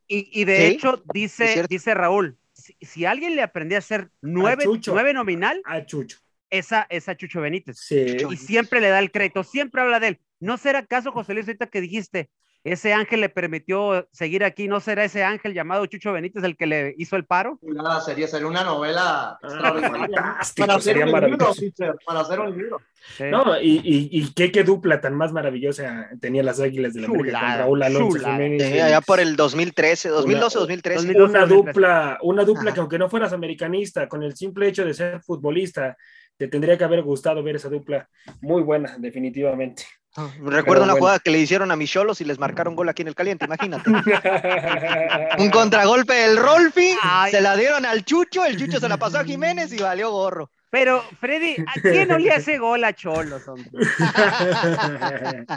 [0.08, 4.10] Y, y de Sí, hecho, dice, dice Raúl, si, si alguien le aprendía a ser
[4.20, 4.92] nueve, Chucho.
[4.92, 6.18] nueve nominal, A Chucho.
[6.50, 7.78] esa es a Chucho Benítez.
[7.78, 8.16] Sí.
[8.30, 10.20] Y siempre le da el crédito, siempre habla de él.
[10.40, 12.28] ¿No será acaso, José Luis, ahorita que dijiste,
[12.72, 16.66] ese ángel le permitió seguir aquí, ¿no será ese ángel llamado Chucho Benítez el que
[16.66, 17.58] le hizo el paro?
[17.62, 20.16] Nada, sería, sería una novela extraordinaria.
[20.22, 22.80] fantástico, Para hacer sería un libro, teacher, para hacer un libro.
[23.16, 23.24] Sí.
[23.30, 27.06] No, y, y, y qué, qué dupla tan más maravillosa tenía las Águilas de la
[27.08, 28.34] América con Raúl Alonso chulada.
[28.34, 28.68] Jiménez.
[28.72, 30.96] Sí, allá por el 2013, 2012, Una- 2013.
[31.06, 31.30] 2012.
[31.30, 32.74] una dupla, una dupla Ajá.
[32.74, 35.96] que aunque no fueras americanista, con el simple hecho de ser futbolista,
[36.36, 38.08] te tendría que haber gustado ver esa dupla.
[38.40, 39.84] Muy buena, definitivamente.
[40.16, 40.98] Recuerdo una bueno.
[40.98, 43.44] jugada que le hicieron a mis cholos y les marcaron gol aquí en el caliente,
[43.44, 43.90] imagínate.
[45.38, 47.30] Un contragolpe del Rolfi, Ay.
[47.30, 50.50] se la dieron al Chucho, el Chucho se la pasó a Jiménez y valió gorro.
[50.70, 53.46] Pero, Freddy, ¿a quién no le hace gol a Cholos?
[53.48, 53.70] hombre?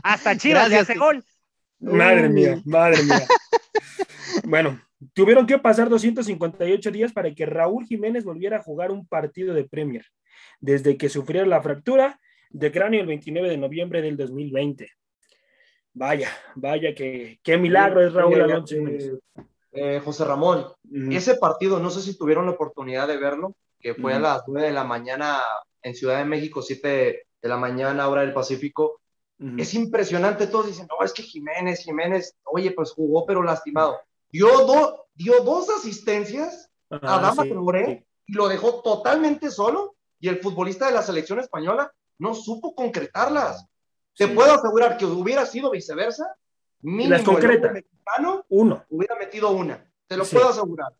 [0.03, 1.23] Hasta Chivas le hace gol.
[1.79, 3.25] madre mía, madre mía.
[4.45, 4.79] Bueno,
[5.13, 9.65] tuvieron que pasar 258 días para que Raúl Jiménez volviera a jugar un partido de
[9.65, 10.05] Premier,
[10.59, 12.19] desde que sufriera la fractura
[12.53, 14.89] de cráneo el 29 de noviembre del 2020.
[15.93, 19.19] Vaya, vaya, que, qué milagro es Raúl Alonso eh,
[19.73, 20.67] eh, José Ramón,
[21.11, 24.67] ese partido, no sé si tuvieron la oportunidad de verlo, que fue a las 9
[24.67, 25.39] de la mañana
[25.81, 29.01] en Ciudad de México, 7 de la mañana, hora del Pacífico.
[29.57, 33.99] Es impresionante, todos dicen, no, es que Jiménez, Jiménez, oye, pues jugó, pero lastimado.
[34.29, 38.05] Dio, do- dio dos asistencias Adama sí, Traoré sí.
[38.27, 43.65] y lo dejó totalmente solo y el futbolista de la selección española no supo concretarlas.
[44.15, 44.33] Te Sí.
[44.33, 46.35] puedo asegurar que hubiera sido viceversa,
[46.81, 47.71] mínimo el concreta.
[47.71, 48.85] mexicano Uno.
[48.89, 49.83] hubiera metido una.
[50.07, 50.35] Te lo Sí.
[50.35, 50.93] puedo asegurar.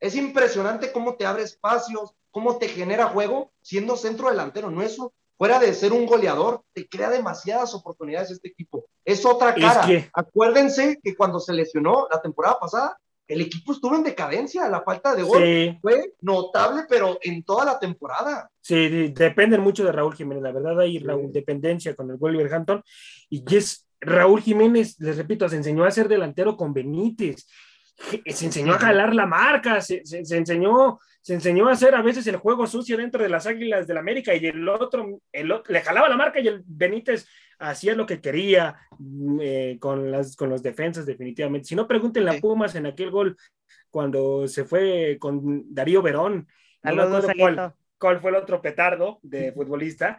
[0.00, 4.68] Es impresionante cómo te abre espacios, cómo te genera juego siendo centro delantero.
[4.70, 8.84] No eso, fuera de ser un goleador, te crea demasiadas oportunidades este equipo.
[9.04, 9.86] Es otra Es cara.
[9.86, 14.68] que- Acuérdense que cuando se lesionó la temporada pasada, el equipo estuvo en decadencia.
[14.68, 18.50] La falta de gol Sí, fue notable, pero en toda la temporada.
[18.60, 20.42] sí, sí, dependen mucho de Raúl Jiménez.
[20.42, 22.82] La verdad, hay Raúl, dependencia con el Wolverhampton.
[23.30, 27.46] Y es Raúl Jiménez, les repito, se enseñó a ser delantero con Benítez.
[28.26, 32.00] se enseñó a jalar la marca, se, se- se enseñó, se enseñó a hacer a
[32.02, 35.72] veces el juego sucio dentro de las Águilas del América y el otro, el otro
[35.72, 37.26] le jalaba la marca y el Benítez
[37.58, 41.68] hacía lo que quería mm, eh, con, las, con los defensas definitivamente.
[41.68, 43.36] Si no, pregúntenle a Pumas en aquel gol
[43.90, 46.48] cuando se fue con Darío Verón.
[46.82, 47.26] No Saludos,
[47.98, 50.18] cuál, fue el otro petardo de futbolista,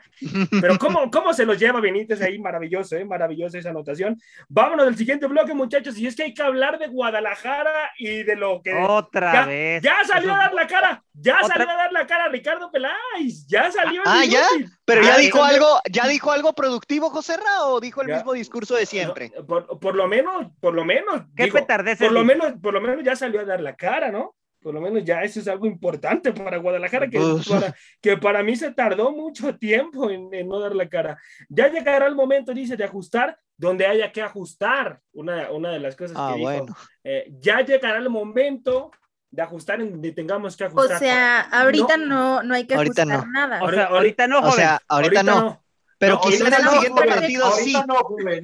[0.62, 3.06] pero cómo, cómo se los lleva Benítez ahí, maravilloso, ¿eh?
[3.06, 4.18] maravillosa esa anotación.
[4.48, 8.36] Vámonos del siguiente bloque, muchachos, y es que hay que hablar de Guadalajara y de
[8.36, 8.74] lo que...
[8.76, 9.82] Otra ya, vez.
[9.84, 13.46] ya salió a dar la cara, ya Otra- salió a dar la cara Ricardo Peláez,
[13.48, 14.02] ya salió.
[14.02, 14.46] el Ah, ¿ya?
[14.86, 18.16] Pero ya Ah, dijo algo, ya dijo algo productivo, José Ra, o dijo el Ya.
[18.16, 19.32] mismo discurso de siempre.
[19.36, 22.82] No, por, por lo menos, por lo menos, ¿Qué digo, por lo menos, por lo
[22.82, 24.36] menos ya salió a dar la cara, ¿no?
[24.62, 28.44] Por lo menos ya eso es algo importante para Guadalajara, que, Pues- para, que para
[28.44, 31.18] mí se tardó mucho tiempo en, en no dar la cara.
[31.48, 35.00] Ya llegará el momento, dice, de ajustar donde haya que ajustar.
[35.14, 36.50] Una, una de las cosas Ah, que dijo.
[36.52, 36.76] bueno.
[37.04, 38.92] Eh, ya llegará el momento
[39.32, 41.00] de ajustar en donde tengamos que O ajustar.
[41.00, 43.32] sea, ahorita no, no hay que Ahorita ajustar no.
[43.32, 43.64] nada.
[43.64, 44.56] O sea, ahorita no, O joven.
[44.56, 45.64] sea, ahorita, no.
[46.00, 47.16] Pero No, quizá en ahorita el no, siguiente joven.
[47.16, 47.76] partido sí.
[47.76, 48.44] Ahorita no, joven.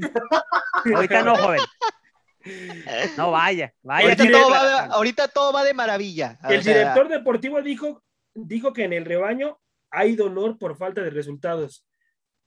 [0.95, 1.59] Ahorita no, joven.
[3.17, 4.09] No vaya, vaya.
[4.09, 6.37] Ahorita todo, va de, ahorita todo va de maravilla.
[6.49, 8.03] El O sea, director deportivo dijo,
[8.33, 9.59] dijo que en el rebaño
[9.91, 11.85] hay dolor por falta de resultados.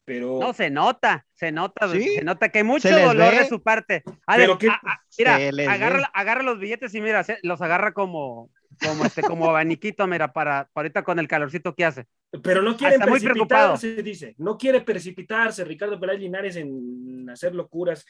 [0.05, 3.41] Pero, No, se nota, se nota, Sí, se nota que hay mucho dolor ve.
[3.41, 4.03] de su parte.
[4.27, 5.37] A ver, Pero que- a- a- mira,
[5.71, 8.51] agarra, agarra los billetes y mira, se- los agarra como,
[8.83, 12.07] como este, como abaniquito, mira, para, para ahorita con el calorcito que hace.
[12.43, 14.35] pero no quiere precipitarse, dice.
[14.39, 18.07] No quiere precipitarse Ricardo Peláez Linares en hacer locuras.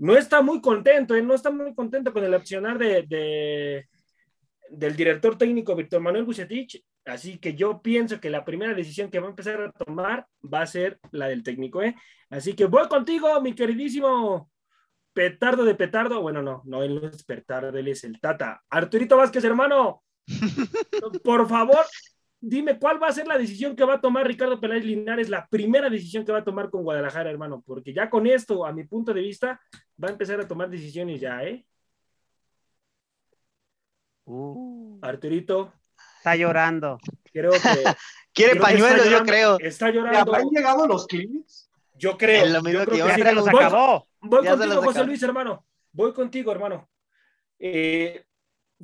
[0.00, 3.86] No está muy contento, él no está muy contento con el accionar de, de-
[4.70, 6.82] del director técnico Víctor Manuel Bucetich.
[7.04, 10.62] Así que yo pienso que la primera decisión que va a empezar a tomar va
[10.62, 11.82] a ser la del técnico.
[11.82, 11.94] ¿eh?
[12.30, 14.50] Así que voy contigo, mi queridísimo
[15.12, 16.20] petardo de petardo.
[16.22, 18.62] Bueno, no, no, él no es petardo, él es el tata.
[18.70, 20.02] Arturito Vázquez, hermano,
[21.24, 21.84] por favor,
[22.40, 25.46] dime cuál va a ser la decisión que va a tomar Ricardo Peláez Linares, la
[25.46, 28.84] primera decisión que va a tomar con Guadalajara, hermano, porque ya con esto, a mi
[28.84, 29.60] punto de vista,
[30.02, 31.64] va a empezar a tomar decisiones ya, ¿eh?
[34.24, 35.72] Uh, Arturito,
[36.18, 36.98] está llorando.
[37.32, 37.58] creo que...
[38.32, 39.58] Quiere creo que está pañuelos, yo llorando, creo.
[39.58, 40.18] Está ¿Le llorando.
[40.20, 41.68] habrán llegado los clips?
[41.94, 42.44] Yo creo.
[42.44, 43.04] Es lo mismo yo creo que yo.
[43.06, 43.22] que Ya sí.
[43.22, 44.08] se los Voy- acabó.
[44.20, 45.06] Voy Ya contigo, José acabó.
[45.06, 45.66] Luis, hermano.
[45.92, 46.88] Voy contigo, hermano.
[47.58, 48.24] Eh,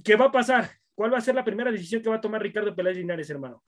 [0.03, 0.69] ¿Qué va a pasar?
[0.97, 3.63] ¿Cuál va a ser la primera decisión que va a tomar Ricardo Peláez Linares, hermano?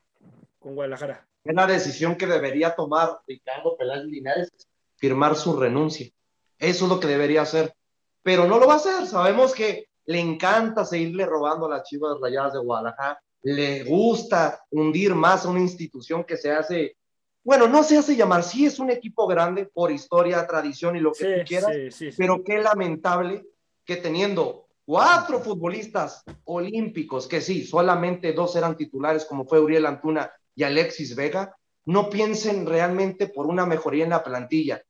[0.58, 1.28] Con Guadalajara.
[1.44, 4.50] Es la decisión que debería tomar Ricardo Peláez Linares,
[4.96, 6.08] firmar su renuncia.
[6.58, 7.74] Eso es lo que debería hacer.
[8.22, 9.06] Pero no lo va a hacer.
[9.06, 13.20] Sabemos que le encanta seguirle robando a las chivas rayadas de Guadalajara.
[13.42, 16.96] Le gusta hundir más a una institución que se hace,
[17.44, 21.12] bueno, no se hace llamar, sí es un equipo grande por historia, tradición y lo
[21.12, 23.44] que Sí, tú quieras, sí, sí, pero qué lamentable
[23.84, 30.32] que teniendo cuatro futbolistas olímpicos, que sí, solamente dos eran titulares, como fue Uriel Antuna
[30.54, 34.82] y Alexis Vega, no piensen realmente por una mejoría en la plantilla.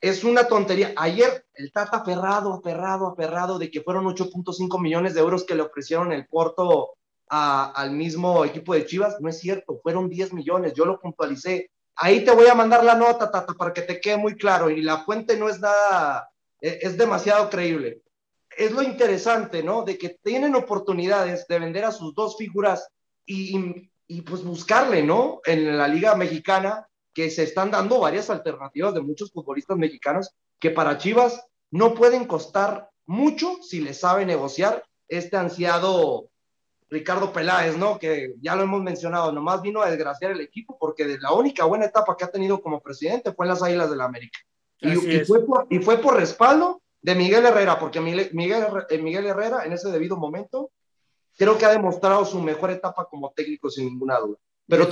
[0.00, 0.94] Es una tontería.
[0.96, 5.60] Ayer el Tata aferrado, aferrado, aferrado de que fueron 8.5 millones de euros que le
[5.62, 6.94] ofrecieron el Porto
[7.28, 9.20] a- al mismo equipo de Chivas.
[9.20, 11.70] No es cierto, fueron 10 millones, yo lo puntualicé.
[11.96, 14.70] Ahí te voy a mandar la nota, Tata, para que te quede muy claro.
[14.70, 18.00] Y la fuente no es nada, e- es demasiado creíble.
[18.56, 19.82] Es lo interesante, ¿no?
[19.82, 22.88] De que tienen oportunidades de vender a sus dos figuras
[23.24, 25.40] y, y- y, pues buscarle, ¿no?
[25.44, 30.70] En la Liga Mexicana, que se están dando varias alternativas de muchos futbolistas mexicanos que
[30.70, 36.28] para Chivas no pueden costar mucho si le sabe negociar este ansiado
[36.88, 37.98] Ricardo Peláez, ¿no?
[37.98, 41.64] Que ya lo hemos mencionado, nomás vino a desgraciar el equipo porque de la única
[41.64, 44.38] buena etapa que ha tenido como presidente fue en las Águilas del la América.
[44.78, 48.32] Y, fue por, y fue por respaldo de Miguel Herrera, porque Miguel,
[48.90, 50.72] eh, Miguel Herrera en ese debido momento
[51.38, 54.38] creo que ha demostrado su mejor etapa como técnico sin ninguna duda.
[54.66, 54.88] Pero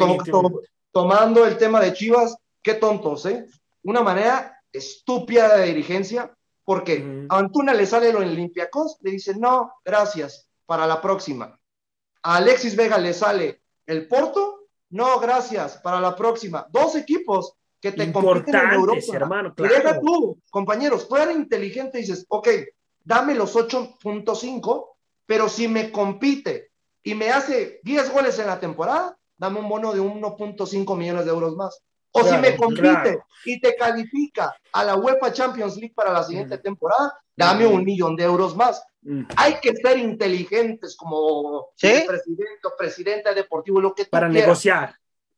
[0.93, 3.49] tomando el tema de Chivas, qué tontos, ¿eh?
[3.83, 6.33] Una manera estúpida de dirigencia,
[6.65, 11.59] porque a Antuna le sale lo en Olympiacos, le dice, no, gracias, para la próxima.
[12.23, 16.65] A Alexis Vega le sale el Porto, no, gracias, para la próxima.
[16.71, 19.01] Dos equipos que te compiten en Europa.
[19.13, 20.01] Hermano, Y deja claro.
[20.03, 22.49] tú, compañeros, fuera inteligente, dices, ok,
[23.05, 24.87] dame los 8.5,
[25.27, 26.71] pero si me compite
[27.03, 31.31] y me hace 10 goles en la temporada, dame un bono de 1.5 millones de
[31.31, 31.79] euros más.
[32.13, 33.27] O si Claro, me compite claro.
[33.45, 36.63] y te califica a la UEFA Champions League para la siguiente Mm.
[36.63, 37.73] temporada, dame Mm.
[37.75, 38.83] un millón de euros más.
[39.03, 39.25] Mm.
[39.37, 44.47] Hay que ser inteligentes como presidente o presidente deportivo, lo que tú Para quieras.
[44.47, 44.95] negociar.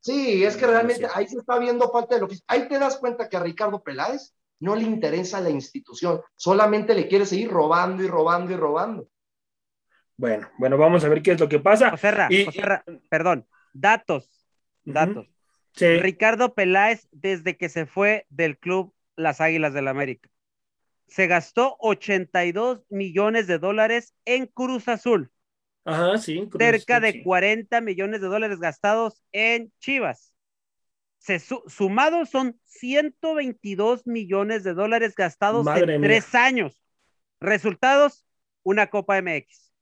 [0.07, 2.37] Sí, es que realmente ahí se está viendo falta de lo que...
[2.47, 7.09] Ahí te das cuenta que a Ricardo Peláez no le interesa la institución, solamente le
[7.09, 9.09] quiere seguir robando y robando y robando.
[10.17, 11.91] Bueno, bueno, vamos a ver qué es lo que pasa.
[11.91, 14.31] Joserra, Y- Joserra, perdón, datos,
[14.85, 15.27] datos.
[15.73, 15.99] Sí.
[15.99, 20.31] Ricardo Peláez, desde que se fue del club Las Águilas del América,
[21.09, 25.33] se gastó 82 millones de dólares en Cruz Azul,
[25.87, 26.49] Ajá, sí.
[26.59, 27.23] Cerca de sí.
[27.23, 30.33] 40 millones de dólares gastados en Chivas.
[31.19, 36.09] Se su- sumados son 122 millones de dólares gastados Madre en mía.
[36.11, 36.83] tres años.
[37.41, 38.27] Resultados,
[38.63, 39.73] una Copa MX.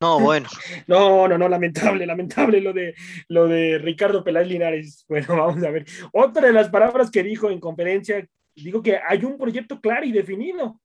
[0.00, 0.48] No, bueno.
[0.86, 2.94] No, no, no, lamentable, lamentable lo de
[3.28, 5.04] lo de Ricardo Peláez Linares.
[5.08, 5.84] Bueno, vamos a ver.
[6.12, 10.12] Otra de las palabras que dijo en conferencia, dijo que hay un proyecto claro y
[10.12, 10.80] definido.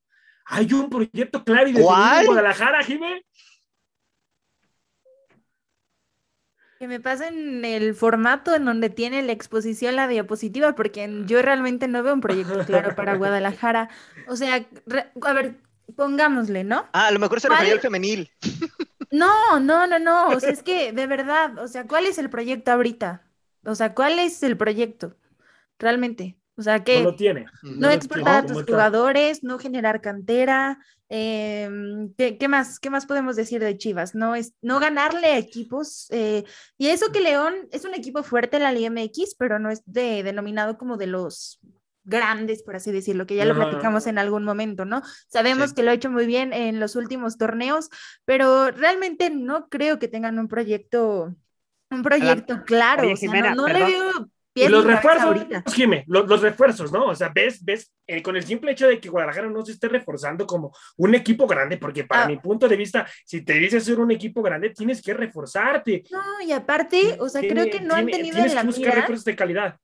[0.48, 2.20] Hay un proyecto claro y definido ¿Cuál?
[2.22, 3.24] en Guadalajara, Jiménez.
[6.80, 11.88] Que me pasen el formato en donde tiene la exposición la diapositiva, porque yo realmente
[11.88, 13.90] no veo un proyecto claro para Guadalajara.
[14.28, 15.56] O sea, re- a ver,
[15.96, 16.86] pongámosle, ¿no?
[16.92, 18.30] Ah, a lo mejor se refería al femenil.
[19.12, 20.32] No, no, no, no.
[20.34, 23.24] O sea, es que de verdad, o sea, ¿cuál es el proyecto ahorita?
[23.64, 25.16] O sea, ¿cuál es el proyecto?
[25.80, 26.38] Realmente.
[26.58, 27.46] O sea, No que lo tiene.
[27.64, 30.80] no lo exportar a tus jugadores, no generar cantera.
[31.10, 34.16] em, ¿qué, qué más, qué más podemos decir de Chivas?
[34.16, 36.08] No, es, no ganarle a equipos.
[36.12, 36.44] eh,
[36.78, 39.82] y eso que León es un equipo fuerte en la Liga MX, pero no es
[39.86, 41.60] de, denominado como de los
[42.08, 45.02] grandes, por así decirlo, que ya lo platicamos en algún momento, ¿no?
[45.28, 45.76] Sabemos Sí.
[45.76, 47.90] que lo ha hecho muy bien en los últimos torneos,
[48.26, 51.36] pero realmente no creo que tengan un proyecto,
[51.92, 53.04] un proyecto claro.
[53.04, 55.64] Oye, o sea, Jimena, no, no le veo Y los refuerzos, ahorita.
[55.74, 57.08] Jimé, los, los refuerzos, ¿no?
[57.08, 59.90] O sea, ves, ves, eh, con el simple hecho de que Guadalajara no se esté
[59.90, 62.28] reforzando como un equipo grande, porque para Ah.
[62.28, 66.04] mi punto de vista, si te dices ser un equipo grande, tienes que reforzarte.
[66.10, 68.86] No, y aparte, o sea, creo que no han tenido tienes en la que buscar
[68.86, 69.02] mira.
[69.02, 69.76] refuerzos de calidad.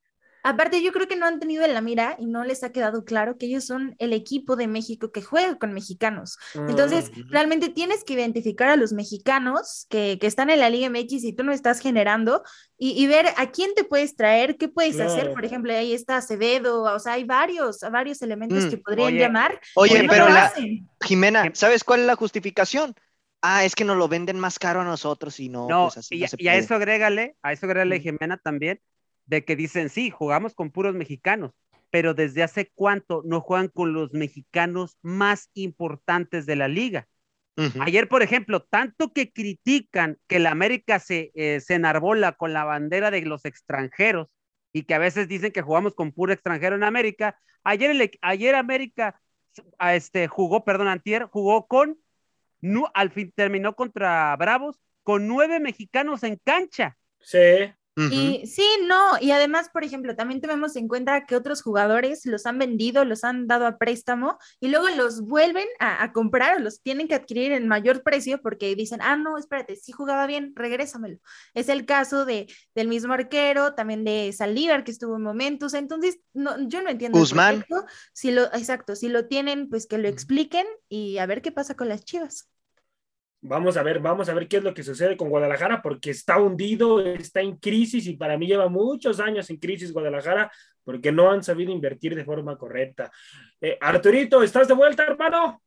[0.44, 3.06] Aparte, yo creo que no han tenido en la mira y no les ha quedado
[3.06, 6.38] claro que ellos son el equipo de México que juega con mexicanos.
[6.68, 7.30] Entonces, Mm.
[7.32, 11.34] realmente tienes que identificar a los mexicanos que, que están en la Liga MX y
[11.34, 12.44] tú no estás generando
[12.78, 15.32] y, y ver a quién te puedes traer, qué puedes hacer.
[15.34, 19.20] Por ejemplo, ahí está Acevedo, o sea, hay varios, varios elementos Mm, que podrían oye,
[19.20, 19.60] llamar.
[19.76, 20.52] Oye, no pero la-.
[21.04, 22.96] Jimena, Jim- ¿sabes cuál es la justificación?
[23.42, 26.16] Ah, es que nos lo venden más caro a nosotros y no, No, pues así
[26.16, 28.02] y, no se y a eso agrégale, a eso agrégale, Mm.
[28.04, 28.80] Jimena, también,
[29.32, 31.54] de que dicen, sí, jugamos con puros mexicanos,
[31.90, 37.08] pero desde hace cuánto no juegan con los mexicanos más importantes de la liga.
[37.80, 42.66] Ayer, por ejemplo, tanto que critican que la América se, eh, se enarbola con la
[42.66, 44.28] bandera de los extranjeros
[44.74, 47.40] y que a veces dicen que jugamos con puro extranjero en América.
[47.64, 49.22] Ayer, el, ayer América
[49.80, 51.98] a este, jugó, perdón, Antier, jugó con,
[52.60, 56.98] nu- al fin terminó contra Bravos con nueve mexicanos en cancha.
[57.20, 57.74] Sí.
[57.98, 62.46] Y sí, no, y además, por ejemplo, también tomemos en cuenta que otros jugadores los
[62.46, 66.60] han vendido, los han dado a préstamo y luego los vuelven a, a comprar o
[66.60, 70.54] los tienen que adquirir en mayor precio porque dicen, ah, no, espérate, sí jugaba bien,
[70.56, 71.18] regrésamelo.
[71.54, 76.20] Es el caso de, del mismo arquero, también de Saldívar que estuvo en momentos, entonces
[76.34, 77.20] no, yo no entiendo.
[77.20, 77.66] Guzmán.
[78.14, 81.76] Si lo, exacto, si lo tienen, pues que lo expliquen y a ver qué pasa
[81.76, 82.51] con las chivas.
[83.44, 86.38] Vamos a ver, vamos a ver qué es lo que sucede con Guadalajara, porque está
[86.38, 90.52] hundido, está en crisis y para mí lleva muchos años en crisis Guadalajara,
[90.84, 93.12] porque no han sabido invertir de forma correcta.
[93.60, 95.62] Eh, Arturito, ¿estás de vuelta, hermano?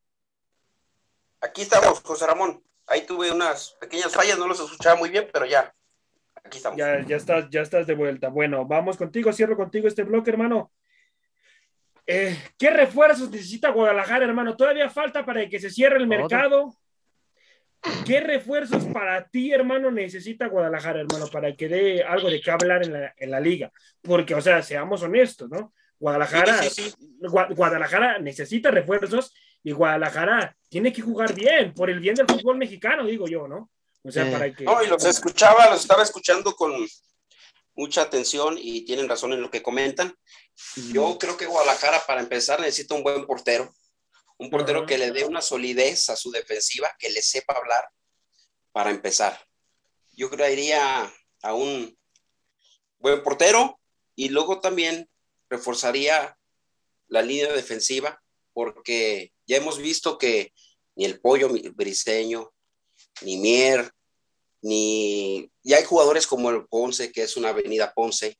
[1.40, 2.62] Aquí estamos, José Ramón.
[2.86, 5.74] Ahí tuve unas pequeñas fallas, no los escuchaba muy bien, pero ya.
[6.44, 6.78] Aquí estamos.
[6.78, 8.28] Ya, ya estás, ya estás de vuelta.
[8.28, 10.70] Bueno, vamos contigo, cierro contigo este bloque, hermano.
[12.06, 14.56] Eh, ¿Qué refuerzos necesita Guadalajara, hermano?
[14.56, 16.72] Todavía falta para que se cierre el mercado.
[18.06, 22.82] ¿Qué refuerzos para ti, hermano, necesita Guadalajara, hermano, para que dé algo de qué hablar
[22.84, 23.70] en la, en la liga?
[24.02, 25.72] Porque, o sea, seamos honestos, ¿no?
[25.98, 27.16] Guadalajara, Sí, sí, sí.
[27.20, 32.56] Gua- Guadalajara necesita refuerzos y Guadalajara tiene que jugar bien, por el bien del fútbol
[32.58, 33.70] mexicano, digo yo, ¿no?
[34.02, 34.30] O sea, Sí.
[34.32, 34.64] para que...
[34.64, 36.72] No, y los escuchaba, los estaba escuchando con
[37.74, 40.14] mucha atención y tienen razón en lo que comentan.
[40.92, 43.72] Yo creo que Guadalajara, para empezar, necesita un buen portero.
[44.38, 47.88] Un portero que le dé una solidez a su defensiva, que le sepa hablar
[48.72, 49.38] para empezar.
[50.12, 51.96] Yo iría a un
[52.98, 53.80] buen portero
[54.16, 55.08] y luego también
[55.48, 56.36] reforzaría
[57.08, 58.20] la línea defensiva
[58.52, 60.52] porque ya hemos visto que
[60.96, 62.52] ni el pollo briseño,
[63.22, 63.90] ni Mier,
[64.62, 65.50] ni...
[65.62, 68.38] Y hay jugadores como el Ponce, que es una avenida Ponce.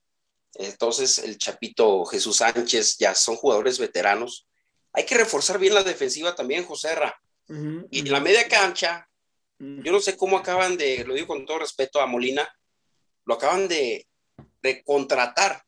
[0.54, 4.46] Entonces, el Chapito Jesús Sánchez ya son jugadores veteranos.
[4.94, 7.14] Hay que reforzar bien la defensiva también, José Ra.
[7.48, 9.06] Ujú, Y en la media cancha,
[9.58, 12.48] yo no sé cómo acaban de, lo digo con todo respeto a Molina,
[13.26, 14.06] lo acaban de,
[14.62, 15.62] de contratar.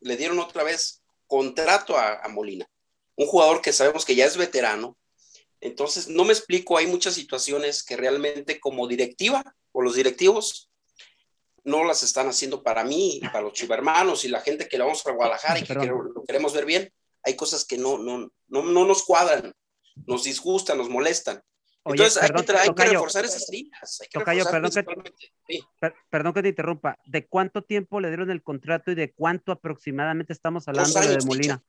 [0.00, 2.66] Le dieron otra vez contrato a, a Molina.
[3.16, 4.96] Un jugador que sabemos que ya es veterano.
[5.60, 9.42] Entonces, no me explico, hay muchas situaciones que realmente como directiva
[9.72, 10.70] o los directivos
[11.64, 15.04] no las están haciendo para mí, para los chivermanos y la gente que le vamos
[15.06, 16.12] a Guadalajara y que Perdón.
[16.14, 16.92] lo queremos ver bien.
[17.24, 19.52] Hay cosas que no, no, no, no nos cuadran,
[20.06, 21.42] nos disgustan, nos molestan.
[21.86, 23.98] Oye, Entonces hay, que, hay que reforzar esas líneas.
[24.00, 25.62] Hay que Tocayo, reforzar perdón que- sí.
[25.78, 26.98] per- perdón que te interrumpa.
[27.04, 31.62] ¿De cuánto tiempo le dieron el contrato y de cuánto aproximadamente estamos hablando de Molina?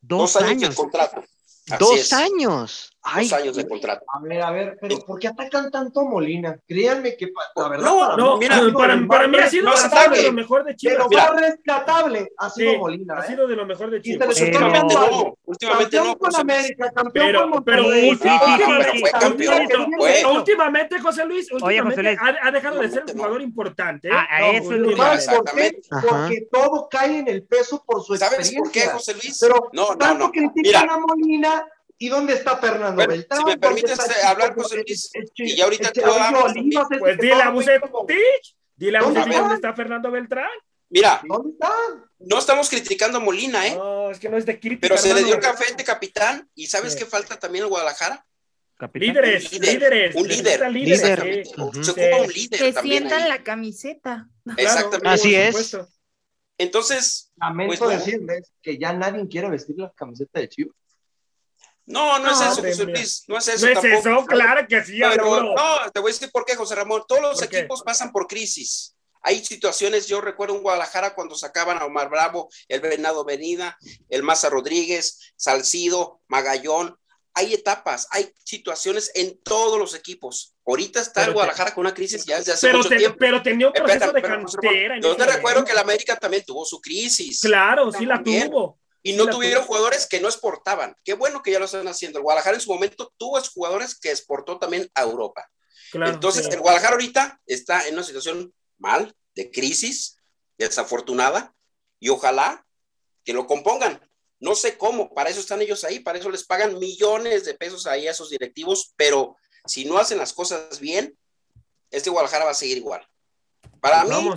[0.00, 0.70] Dos, Dos, años, años.
[0.70, 1.24] de contrato.
[1.68, 2.90] Así Dos es, años.
[3.02, 4.04] Ay, Dos años de contrato.
[4.12, 6.58] A ver, a ver, pero ¿por qué atacan tanto a Molina?
[6.68, 7.84] Créanme que pa- la verdad.
[7.86, 10.32] No, para No, mí, mira, ha sido para, para mí ha sido no de lo
[10.32, 10.98] mejor de de Chivas.
[10.98, 13.14] lo Mira, más rescatable ha sido sí, Molina.
[13.18, 13.28] ha ¿eh?
[13.28, 14.28] sido de lo mejor de Chivas.
[14.28, 16.18] les Pero- Últimamente no, últimamente campeón no.
[16.18, 16.58] con José Luis.
[16.58, 18.10] América, campeón Pero, con pero Monterrey.
[18.10, 20.24] sí, sí, sí, últimamente, sí, fue campeón, fue.
[20.36, 22.18] últimamente, José Luis, últimamente Luis.
[22.20, 24.08] ha, ha dejado de ser un jugador importante.
[24.08, 24.12] ¿eh?
[24.14, 24.96] Ah, a No, eso es lo.
[24.96, 25.18] ¿Sabes?
[25.26, 25.80] Exactamente.
[25.90, 28.60] Porque todo cae en el peso por su ¿Sabes experiencia.
[28.60, 29.38] por qué, José Luis?
[29.40, 30.30] Pero no, no, tanto no.
[30.32, 31.64] critican a Molina
[32.00, 33.38] y dónde está Fernando Bueno, Beltrán.
[33.38, 34.54] si me ¿Dónde permites, eh, hablar?
[34.54, 39.20] José Luis, y ya ahorita hablas, Olivas, ese Pues dile a Bucetich, dile a ¿Dónde
[39.20, 39.40] Bucetich está?
[39.42, 40.48] dónde está Fernando Beltrán.
[40.88, 41.70] mira, ¿Dónde está?
[42.18, 43.76] no estamos criticando a Molina, ¿eh?
[43.76, 44.80] No, es que no es de crítica.
[44.88, 48.24] Pero se le dio café de capitán y ¿sabes qué falta también en Guadalajara?
[48.78, 49.08] Capitán.
[49.08, 50.16] Líderes, Un líder, líderes.
[50.16, 50.70] un líder.
[50.72, 51.46] líderes, Líder.
[51.84, 53.28] Se ocupa un líder Que también sientan ahí.
[53.28, 54.28] la camiseta.
[54.42, 55.08] Claro, Exactamente.
[55.08, 55.76] Así es.
[56.56, 60.74] Entonces, Lamento Pues decirles que ya nadie quiere vestir la camiseta de Chivas.
[61.86, 64.08] No, no es eso, José Luis, no es eso No es tampoco.
[64.18, 67.02] eso, claro que sí, Pero, no, te voy a decir por qué, José Ramón.
[67.08, 67.58] Todos los ¿Por qué?
[67.58, 68.94] equipos pasan por crisis.
[69.22, 73.76] Hay situaciones, yo recuerdo en Guadalajara cuando sacaban a Omar Bravo, el Venado Venida,
[74.08, 76.96] el Maza Rodríguez, Salcido, Magallón.
[77.34, 80.54] Hay etapas, hay situaciones en todos los equipos.
[80.66, 83.16] Ahorita está el te- Guadalajara con una crisis ya desde hace Pero, mucho te- tiempo.
[83.20, 84.98] pero tenía un proceso de cantera.
[85.00, 87.40] Yo te recuerdo que el América también tuvo su crisis.
[87.40, 88.79] Claro, sí la tuvo.
[89.02, 90.94] Y no tuvieron jugadores que no exportaban.
[91.04, 92.18] Qué bueno que ya lo están haciendo.
[92.18, 95.48] El Guadalajara en su momento tuvo jugadores que exportó también a Europa.
[95.90, 100.16] Claro, Entonces, el Guadalajara ahorita está en una situación mal, de crisis,
[100.58, 101.54] desafortunada,
[101.98, 102.66] y ojalá
[103.24, 104.06] que lo compongan.
[104.38, 107.86] No sé cómo, para eso están ellos ahí, para eso les pagan millones de pesos
[107.86, 109.36] ahí a esos directivos, pero
[109.66, 111.16] si no hacen las cosas bien,
[111.90, 113.06] este Guadalajara va a seguir igual.
[113.80, 114.30] Para mí,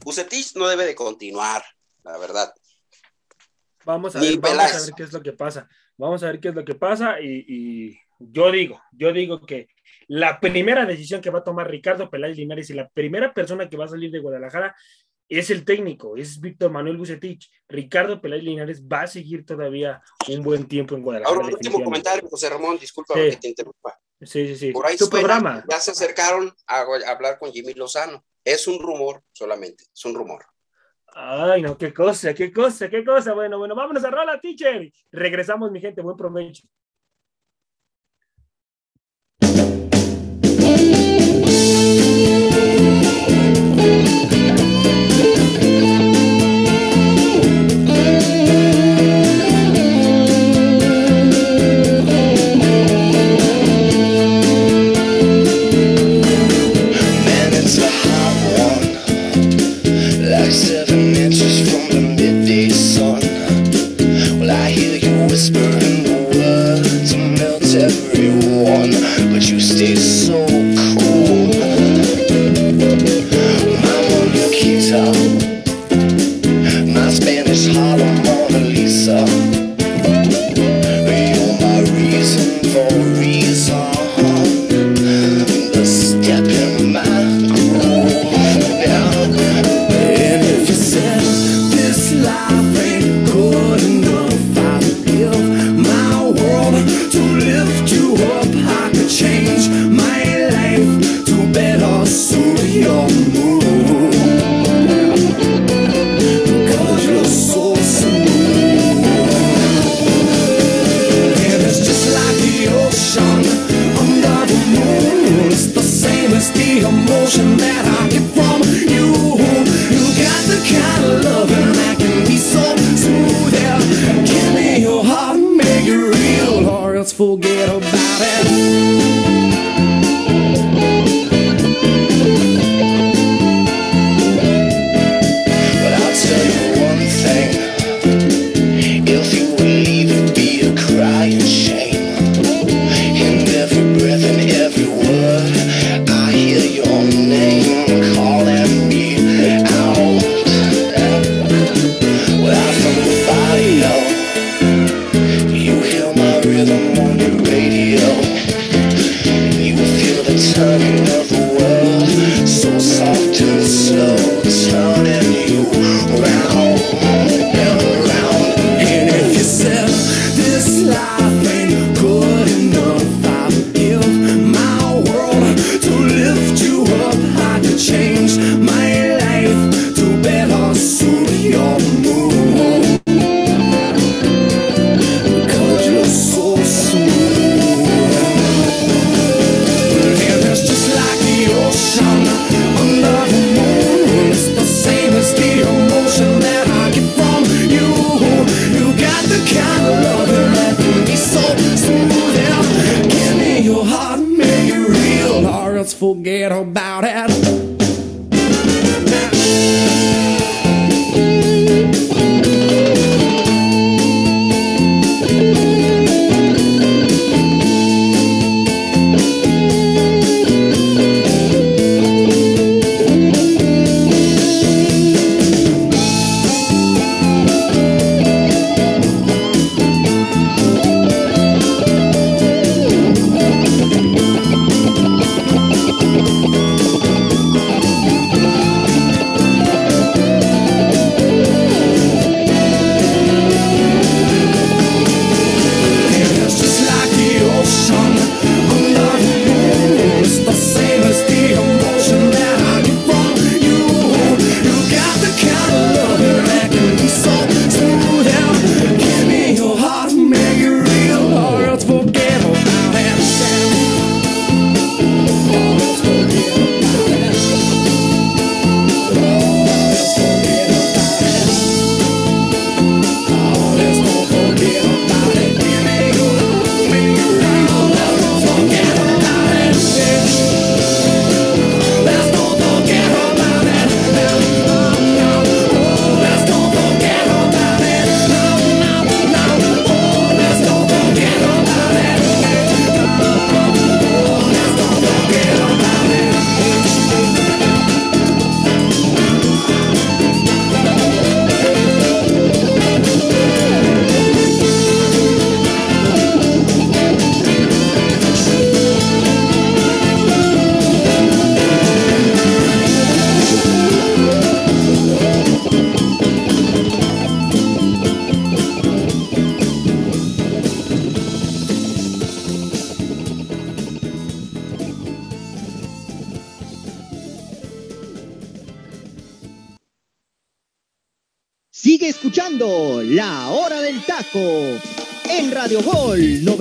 [0.00, 1.64] Bucetich no debe de continuar,
[2.02, 2.52] la verdad.
[3.84, 5.68] Vamos a ver, vamos a ver qué es lo que pasa.
[5.96, 9.68] Vamos a ver qué es lo que pasa y, y yo digo, yo digo que
[10.08, 13.76] la primera decisión que va a tomar Ricardo Peláez Linares y la primera persona que
[13.76, 14.74] va a salir de Guadalajara
[15.28, 17.50] es el técnico, es Víctor Manuel Bucetich.
[17.68, 21.34] Ricardo Peláez Linares va a seguir todavía un buen tiempo en Guadalajara.
[21.36, 23.30] Ahora, un último comentario, José Ramón, disculpa Sí.
[23.30, 23.98] que te interrumpa.
[24.20, 24.72] Sí, sí, sí.
[24.72, 25.64] Por ahí Tu suena, programa.
[25.68, 28.24] ya se acercaron a, a hablar con Jimmy Lozano.
[28.44, 30.44] Es un rumor solamente, es un rumor.
[31.16, 33.32] Ay, no, qué cosa, qué cosa, qué cosa.
[33.34, 34.90] Bueno, bueno, vámonos a rola, teacher.
[35.12, 36.66] Regresamos, mi gente, buen provecho.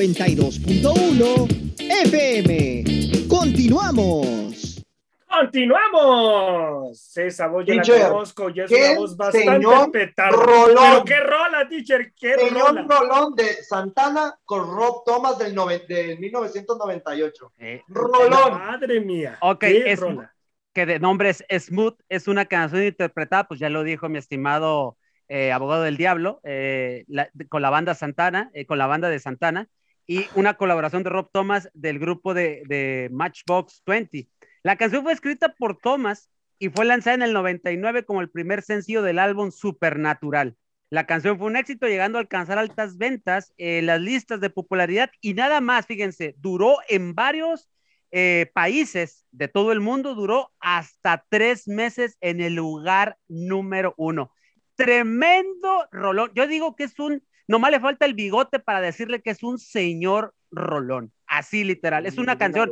[0.07, 2.83] 92.1 FM.
[3.29, 4.83] Continuamos.
[5.29, 7.17] ¡Continuamos!
[7.17, 10.35] Esa voz yo la Teacher, conozco y es ¿qué una voz bastante señor petarda.
[10.37, 10.75] rolón?
[10.77, 12.85] Pero qué rola, teacher, qué Señor rola.
[12.99, 15.55] Rolón de Santana con Rob Thomas del,
[15.87, 17.53] del 1998.
[17.59, 18.53] Eh, Rolón.
[18.59, 19.37] Madre mía.
[19.41, 20.33] Ok, qué es- rola.
[20.73, 24.97] que de nombre es Smooth, es una canción interpretada, pues ya lo dijo mi estimado
[25.29, 29.19] eh, abogado del diablo, eh, la- con la banda Santana, eh, con la banda de
[29.19, 29.69] Santana,
[30.07, 34.27] y una colaboración de Rob Thomas del grupo de, Matchbox 20.
[34.63, 36.29] La canción fue escrita por Thomas
[36.59, 40.55] y fue lanzada en el 99 como el primer sencillo del álbum Supernatural.
[40.89, 45.09] La canción fue un éxito, llegando a alcanzar altas ventas en las listas de popularidad
[45.21, 47.67] y nada más, fíjense, duró en varios
[48.11, 54.31] eh, países de todo el mundo, duró hasta tres meses en el lugar número uno.
[54.75, 56.31] Tremendo rolón.
[56.35, 59.57] Yo digo que es un, nomás le falta el bigote para decirle que es un
[59.59, 62.05] señor rolón, así literal.
[62.05, 62.71] Es una canción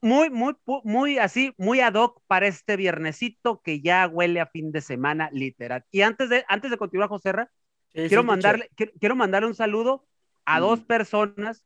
[0.00, 0.54] muy, muy,
[0.84, 5.28] muy así, muy ad hoc para este viernesito que ya huele a fin de semana,
[5.32, 5.84] literal.
[5.90, 7.50] Y antes de, antes de continuar, José Ra,
[7.94, 10.06] Sí, quiero, mandarle, quiero, quiero mandarle un saludo
[10.44, 10.62] a Mm.
[10.62, 11.64] dos personas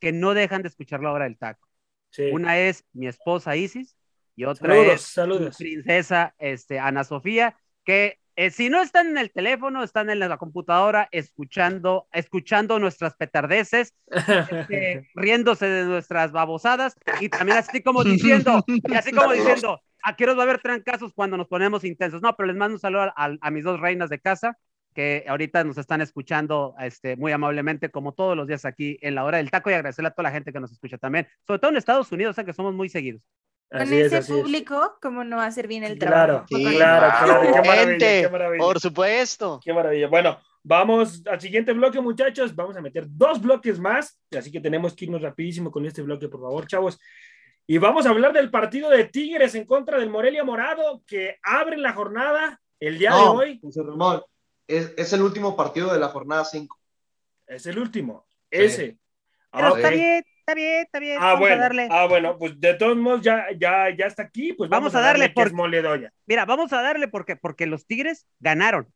[0.00, 1.68] que no dejan de escuchar la hora del taco.
[2.10, 2.30] Sí.
[2.32, 3.96] Una es mi esposa Isis
[4.34, 5.60] y otra Saludos, es saludos.
[5.60, 10.20] mi princesa este, Ana Sofía, que eh, si no están en el teléfono, están en
[10.20, 18.04] la computadora escuchando, escuchando nuestras petardeces, este, riéndose de nuestras babosadas y también así como
[18.04, 21.82] diciendo, y así como diciendo, ¿a qué hora va a haber trancazos cuando nos ponemos
[21.84, 22.22] intensos?
[22.22, 24.56] No, pero les mando un saludo a, a- a mis dos reinas de casa
[24.94, 29.24] que ahorita nos están escuchando este, muy amablemente, como todos los días aquí en la
[29.24, 31.70] hora del taco, y agradecerle a toda la gente que nos escucha también, sobre todo
[31.70, 33.22] en Estados Unidos, o sea que somos muy seguidos.
[33.70, 34.38] Con Así ese así es.
[34.40, 36.46] público, ¿cómo no hacer bien el Claro, trabajo?
[36.48, 37.52] Sí, claro, claro.
[37.52, 38.64] Qué maravilla, qué maravilla.
[38.64, 39.60] por supuesto.
[39.62, 40.08] Qué maravilla.
[40.08, 42.54] Bueno, vamos al siguiente bloque, muchachos.
[42.56, 46.28] Vamos a meter dos bloques más, así que tenemos que irnos rapidísimo con este bloque,
[46.28, 46.98] por favor, chavos.
[47.66, 51.76] Y vamos a hablar del partido de Tigres en contra del Morelia Morado, que abre
[51.76, 53.60] la jornada el día No, de hoy.
[53.62, 54.22] José Ramón,
[54.66, 56.74] es, es el último partido de la jornada 5.
[57.46, 58.26] Es el último.
[58.50, 58.58] Sí.
[58.62, 58.98] Ese.
[59.52, 59.94] Pero Ah, está ok.
[59.94, 61.18] bien, está bien, está bien.
[61.20, 61.54] Ah, vamos bueno.
[61.56, 61.88] a darle.
[61.90, 64.54] Ah, bueno, pues de todos modos ya, ya, ya está aquí.
[64.54, 66.12] Pues vamos, Vamos a darle por- moledoya.
[66.26, 68.92] Mira, vamos a darle porque, porque los Tigres ganaron.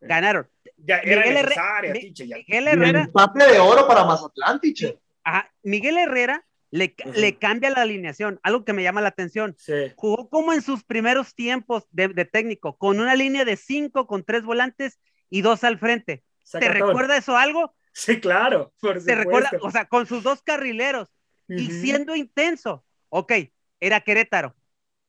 [0.00, 0.48] Ganaron.
[0.76, 2.36] Ya era Miguel Herre- necesaria, Mi- tiche, ya.
[2.36, 4.98] Miguel Herrera, empate de oro para Mazatlán, teacher.
[5.24, 9.54] ajá, Miguel Herrera le, le cambia la alineación, algo que me llama la atención.
[9.58, 9.72] Sí.
[9.96, 14.22] Jugó como en sus primeros tiempos de, de técnico, con una línea de cinco, con
[14.22, 16.22] tres volantes y dos al frente.
[16.52, 17.74] ¿Te recuerda eso algo?
[17.98, 18.74] Sí, claro.
[18.78, 19.48] Por ¿Te recuerda?
[19.48, 19.66] supuesto.
[19.66, 21.08] O sea, con sus dos carrileros
[21.48, 22.84] y siendo intenso.
[23.08, 23.32] Ok,
[23.80, 24.54] era Querétaro.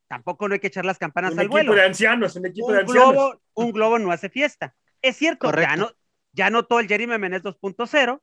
[0.08, 1.74] Tampoco no hay que echar las campanas Un al equipo vuelo.
[1.74, 3.12] de ancianos, un equipo de Un ancianos.
[3.12, 4.74] globo, un globo no hace fiesta.
[5.02, 5.92] Es cierto, ya no,
[6.32, 8.22] ya notó el Jerry Memenez 2.0, ya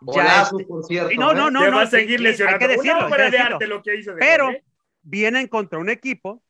[0.00, 1.12] Golazo, este- por cierto.
[1.12, 1.34] y no, ¿eh?
[1.36, 2.56] no, no, no, va a seguir sí, lesionando.
[2.64, 3.54] hay que decirlo, Una hay que obra de decirlo.
[3.54, 4.64] arte lo que hizo de Pero gol, ¿eh?
[5.02, 6.42] vienen contra un equipo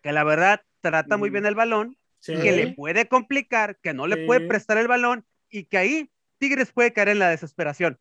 [0.00, 1.32] que la verdad trata muy Mm.
[1.32, 2.32] bien el balón, Sí.
[2.40, 4.26] que le puede complicar, que no le Sí.
[4.26, 7.98] puede prestar el balón y que ahí Tigres puede caer en la desesperación.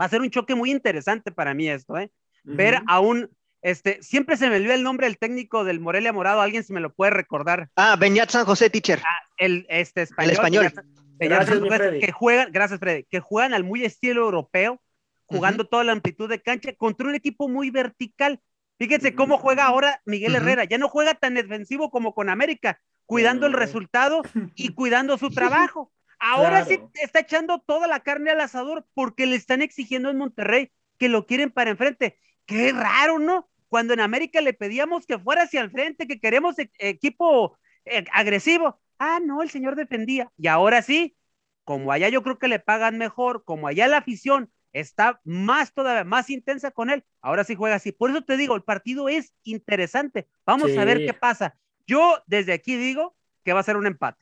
[0.00, 2.10] Va a ser un choque muy interesante para mí esto, ¿eh?
[2.44, 6.40] Ver a un, este, siempre se me olvida el nombre del técnico del Morelia Morado,
[6.40, 9.00] alguien se me lo puede recordar, Ah, Beñat San José, teacher.
[9.36, 10.64] el este español, español.
[10.66, 10.84] Beñat-
[11.18, 14.80] Beñat Gracias, San José, que juegan, gracias Freddy, que juegan al muy estilo europeo,
[15.26, 18.40] jugando toda la amplitud de cancha contra un equipo muy vertical.
[18.78, 20.34] Fíjense cómo juega ahora Miguel.
[20.34, 24.22] Herrera, ya no juega tan defensivo como con América, cuidando el resultado
[24.56, 25.30] y cuidando su
[25.70, 25.92] trabajo.
[26.24, 26.66] Ahora Claro.
[26.94, 31.08] sí está echando toda la carne al asador porque le están exigiendo en Monterrey que
[31.08, 32.18] lo quieren para enfrente.
[32.46, 33.48] Qué raro, ¿no?
[33.68, 38.04] Cuando en América le pedíamos que fuera hacia el frente, que queremos e- equipo eh,
[38.12, 38.80] agresivo.
[38.98, 40.30] Ah, no, el señor defendía.
[40.36, 41.16] Y ahora sí,
[41.64, 46.04] como allá yo creo que le pagan mejor, como allá la afición está más todavía,
[46.04, 47.92] más intensa con él, ahora sí juega así.
[47.92, 50.28] Por eso te digo, el partido es interesante.
[50.46, 51.58] Vamos a ver qué pasa.
[51.86, 54.21] Yo desde aquí digo que va a ser un empate.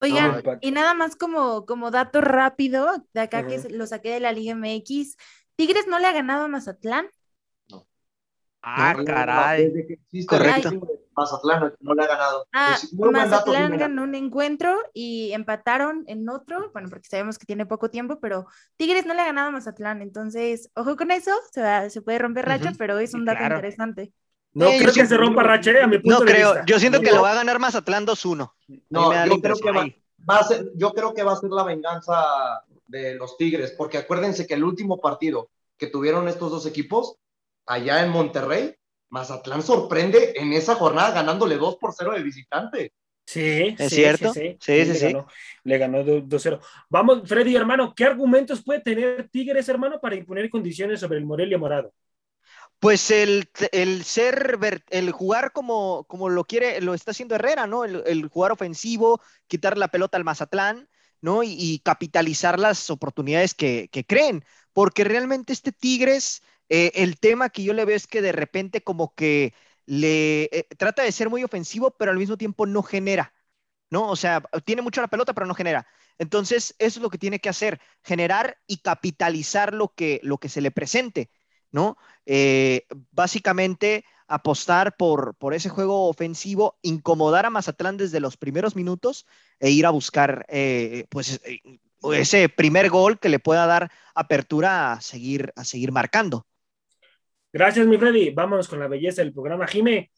[0.00, 4.32] Oigan, y nada más como, como dato rápido, de acá que lo saqué de la
[4.32, 5.16] Liga MX,
[5.56, 7.06] Tigres no le ha ganado a Mazatlán.
[8.62, 9.66] Ah, No, caray.
[9.68, 10.70] Desde que existe Correcto.
[11.16, 12.46] Mazatlán no le ha ganado.
[12.52, 17.08] Ah, Pues, muy buen dato, Mazatlán ganó un encuentro y empataron en otro, bueno, porque
[17.08, 20.96] sabemos que tiene poco tiempo, pero Tigres no le ha ganado a Mazatlán, entonces, ojo
[20.96, 23.56] con eso, se, va- se puede romper racha, pero es un dato claro.
[23.56, 24.12] interesante.
[24.56, 26.64] No Eh, creo que se rompa racha, eh, a mi punto No de creo, vista.
[26.66, 28.54] yo siento que lo va a ganar Mazatlán 2-1.
[28.88, 29.86] No, yo creo que va,
[30.28, 32.14] va a ser, yo creo que va a ser la venganza
[32.86, 37.16] de los Tigres, porque acuérdense que el último partido que tuvieron estos dos equipos,
[37.66, 38.74] allá en Monterrey,
[39.10, 42.92] Mazatlán sorprende en esa jornada ganándole 2 por 0 de visitante.
[43.26, 44.32] Sí, ¿Es sí, cierto?
[44.32, 45.06] Sí, Sí, sí, le sí.
[45.12, 45.26] ganó,
[45.64, 46.60] le ganó do- 2-0.
[46.88, 51.58] Vamos, Freddy, hermano, ¿qué argumentos puede tener Tigres, hermano, para imponer condiciones sobre el Morelia
[51.58, 51.92] Morado?
[52.86, 54.60] Pues el, el ser,
[54.90, 57.84] el jugar como, como lo quiere, lo está haciendo Herrera, ¿no?
[57.84, 60.88] El, jugar ofensivo, quitar la pelota al Mazatlán,
[61.20, 61.42] ¿no?
[61.42, 64.44] Y, y capitalizar las oportunidades que, que creen.
[64.72, 68.84] Porque realmente este Tigres, eh, el tema que yo le veo es que de repente
[68.84, 69.52] como que
[69.86, 73.34] le eh, trata de ser muy ofensivo, pero al mismo tiempo no genera,
[73.90, 74.08] ¿no?
[74.08, 75.88] O sea, tiene mucho la pelota, pero no genera.
[76.18, 80.48] Entonces, eso es lo que tiene que hacer, generar y capitalizar lo que, lo que
[80.48, 81.30] se le presente,
[81.72, 81.96] ¿no?
[82.24, 89.26] Eh, básicamente apostar por, ese juego ofensivo, incomodar a Mazatlán desde los primeros minutos
[89.60, 91.60] e ir a buscar eh, pues, eh,
[92.12, 96.46] ese primer gol que le pueda dar apertura a seguir, a seguir marcando.
[97.52, 98.30] Gracias, mi Freddy.
[98.30, 99.66] Vámonos con la belleza del programa.
[99.66, 100.10] Jime,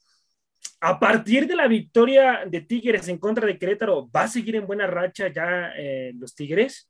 [0.81, 4.67] a partir de la victoria de Tigres en contra de Querétaro, ¿va a seguir en
[4.67, 5.73] buena racha ya
[6.15, 6.88] los Tigres?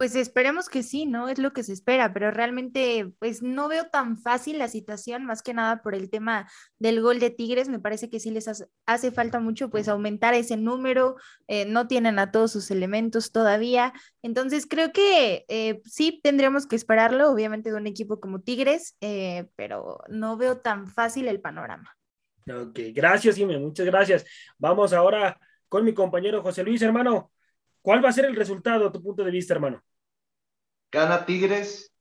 [0.00, 1.28] Pues esperemos que sí, ¿no?
[1.28, 5.42] Es lo que se espera, pero realmente pues no veo tan fácil la situación, más
[5.42, 8.48] que nada por el tema del gol de Tigres, me parece que sí les
[8.86, 11.16] hace, falta mucho pues aumentar ese número,
[11.48, 13.92] eh, no tienen a todos sus elementos todavía,
[14.22, 19.50] entonces creo que eh, sí tendríamos que esperarlo, obviamente de un equipo como Tigres, eh,
[19.54, 21.94] pero no veo tan fácil el panorama.
[22.48, 24.24] Ok, gracias, Jime, muchas gracias.
[24.56, 25.38] Vamos ahora
[25.68, 27.32] con mi compañero José Luis, hermano.
[27.82, 29.82] ¿Cuál va a ser el resultado a tu punto de vista, hermano?
[30.92, 31.92] Gana Tigres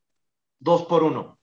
[0.60, 1.40] 2 por 1.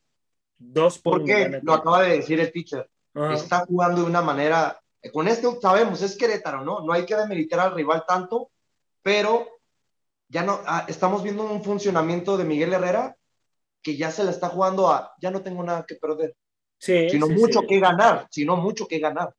[0.59, 1.43] Dos por ¿Por uno, qué?
[1.45, 2.89] gana Lo acaba de decir el teacher.
[3.15, 3.35] Ajá.
[3.35, 4.81] Está jugando de una manera.
[5.13, 6.81] Con esto sabemos, es Querétaro, ¿no?
[6.81, 8.51] No hay que demeritar al rival tanto,
[9.03, 9.47] pero
[10.29, 10.61] ya no.
[10.67, 13.17] ah, estamos viendo un funcionamiento de Miguel Herrera
[13.83, 15.15] que ya se le está jugando a.
[15.21, 16.35] Ya no tengo nada que perder,
[16.79, 17.67] Sí, sino sí, mucho sí.
[17.69, 19.33] que ganar, sino mucho que ganar.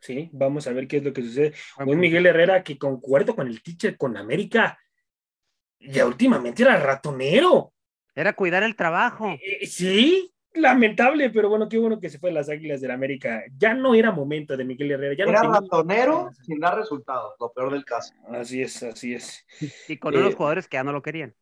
[0.00, 1.52] Sí, vamos a ver qué es lo que sucede.
[1.84, 4.78] Un Miguel Herrera que concuerdo con el teacher, con América,
[5.88, 7.72] ya últimamente era ratonero.
[8.14, 9.36] Era cuidar el trabajo.
[9.42, 13.42] Eh, sí, lamentable, pero bueno, qué bueno que se fue a las Águilas del América.
[13.56, 15.14] Ya no era momento de Miguel Herrera.
[15.16, 18.12] Ya no Era tenía- ratonero sin dar resultados, lo peor del caso.
[18.28, 19.46] Así es, así es.
[19.88, 21.34] Y con Eh, unos jugadores que ya no lo querían.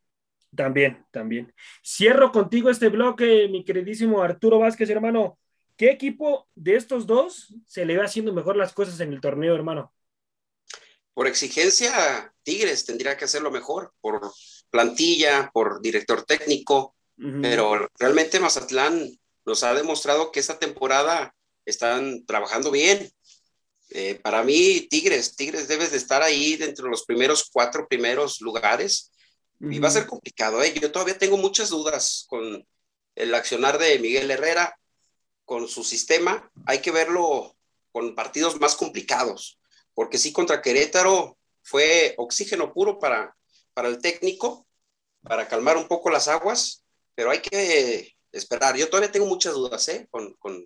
[0.54, 1.52] También, también.
[1.84, 5.38] Cierro contigo este bloque, mi queridísimo Arturo Vázquez, hermano.
[5.76, 9.54] ¿Qué equipo de estos dos se le va haciendo mejor las cosas en el torneo,
[9.54, 9.92] hermano?
[11.20, 14.32] Por exigencia, Tigres tendría que hacerlo mejor, por
[14.70, 16.96] plantilla, por director técnico,
[17.42, 19.06] pero realmente Mazatlán
[19.44, 21.34] nos ha demostrado que esta temporada
[21.66, 23.12] están trabajando bien.
[23.90, 28.40] Eh, para mí, Tigres, Tigres debes de estar ahí dentro de los primeros cuatro primeros
[28.40, 29.12] lugares.
[29.60, 30.72] Y va a ser complicado, ¿eh?
[30.72, 32.66] Yo todavía tengo muchas dudas con
[33.14, 34.74] el accionar de Miguel Herrera
[35.44, 37.54] con su sistema, hay que verlo
[37.92, 39.59] con partidos más complicados,
[39.94, 43.34] porque sí contra Querétaro fue oxígeno puro para,
[43.74, 44.66] para el técnico,
[45.22, 46.84] para calmar un poco las aguas,
[47.14, 48.76] pero hay que esperar.
[48.76, 50.06] Yo todavía tengo muchas dudas ¿eh?
[50.10, 50.64] con, con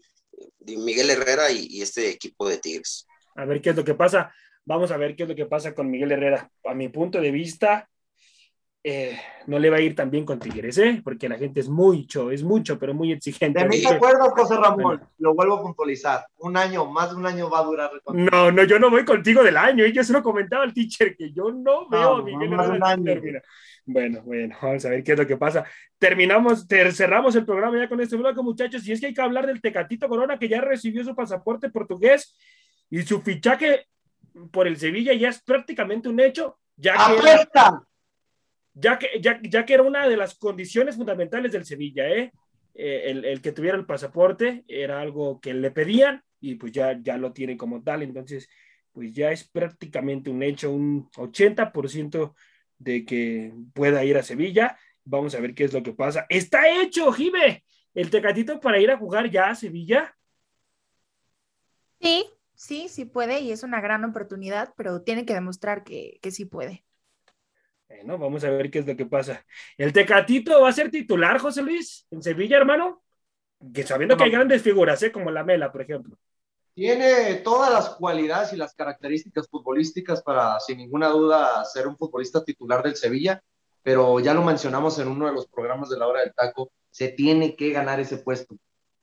[0.60, 3.06] Miguel Herrera y, y este equipo de Tigres.
[3.36, 4.32] A ver qué es lo que pasa.
[4.64, 6.50] Vamos a ver qué es lo que pasa con Miguel Herrera.
[6.64, 7.88] A mi punto de vista,
[8.86, 11.00] eh, no le va a ir tan bien con Tigres, ¿eh?
[11.02, 13.58] porque la gente es mucho, es mucho, pero muy exigente.
[13.60, 15.10] De mí te acuerdas, José Ramón, Bueno.
[15.18, 16.26] lo vuelvo a puntualizar.
[16.38, 17.90] Un año, más de un año va a durar.
[17.94, 18.24] el.
[18.26, 19.84] No, no, yo no voy contigo del año.
[19.84, 19.92] ¿eh?
[19.92, 22.84] Yo se lo comentaba al teacher que yo no veo a No, Miguel un en
[22.84, 22.96] año.
[23.04, 23.42] Twitter, mira.
[23.86, 25.64] Bueno, bueno, vamos a ver qué es lo que pasa.
[25.98, 28.86] Terminamos, ter- cerramos el programa ya con este bloque, muchachos.
[28.86, 32.36] Y es que hay que hablar del Tecatito Corona, que ya recibió su pasaporte portugués
[32.90, 33.86] y su fichaje
[34.50, 37.82] por el Sevilla ya es prácticamente un hecho, ya que ¡Apuesta!
[38.74, 42.32] Ya que, ya, ya que era una de las condiciones fundamentales del Sevilla, ¿eh?
[42.74, 47.00] Eh, el, el que tuviera el pasaporte era algo que le pedían y pues ya,
[47.00, 48.48] ya lo tiene como tal, entonces
[48.92, 52.34] pues ya es prácticamente un hecho, un 80%
[52.78, 54.78] de que pueda ir a Sevilla.
[55.04, 56.26] Vamos a ver qué es lo que pasa.
[56.28, 60.16] Está hecho, Jime, el Tecatito para ir a jugar ya a Sevilla.
[62.00, 66.30] Sí, sí, sí puede y es una gran oportunidad, pero tiene que demostrar que, que
[66.30, 66.84] sí puede.
[67.88, 69.44] Bueno, vamos a ver qué es lo que pasa.
[69.76, 73.02] ¿El Tecatito va a ser titular, José Luis, en Sevilla, hermano?
[73.72, 75.12] Que sabiendo que hay grandes figuras, ¿eh?
[75.12, 76.16] como la Mela, por ejemplo.
[76.74, 82.44] Tiene todas las cualidades y las características futbolísticas para, sin ninguna duda, ser un futbolista
[82.44, 83.40] titular del Sevilla,
[83.82, 87.08] pero ya lo mencionamos en uno de los programas de la hora del taco, se
[87.08, 88.56] tiene que ganar ese puesto.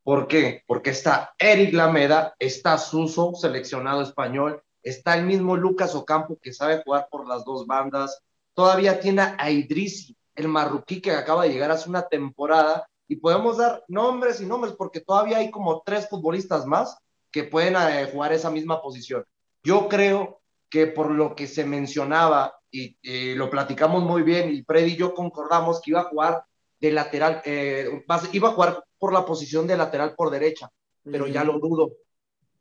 [0.03, 0.63] ¿Por qué?
[0.65, 6.81] Porque está Eric Lameda, está Suso, seleccionado español, está el mismo Lucas Ocampo que sabe
[6.83, 8.21] jugar por las dos bandas,
[8.53, 13.57] todavía tiene a Idrisi, el marroquí que acaba de llegar hace una temporada, y podemos
[13.57, 16.97] dar nombres y nombres porque todavía hay como tres futbolistas más
[17.29, 19.25] que pueden eh, jugar esa misma posición.
[19.63, 20.39] Yo creo
[20.69, 22.95] que por lo que se mencionaba y,
[23.35, 26.45] lo platicamos muy bien y Freddy y yo concordamos que iba a jugar
[26.79, 30.71] de lateral, eh, iba a jugar por la posición de lateral por derecha,
[31.03, 31.91] pero ya lo dudo,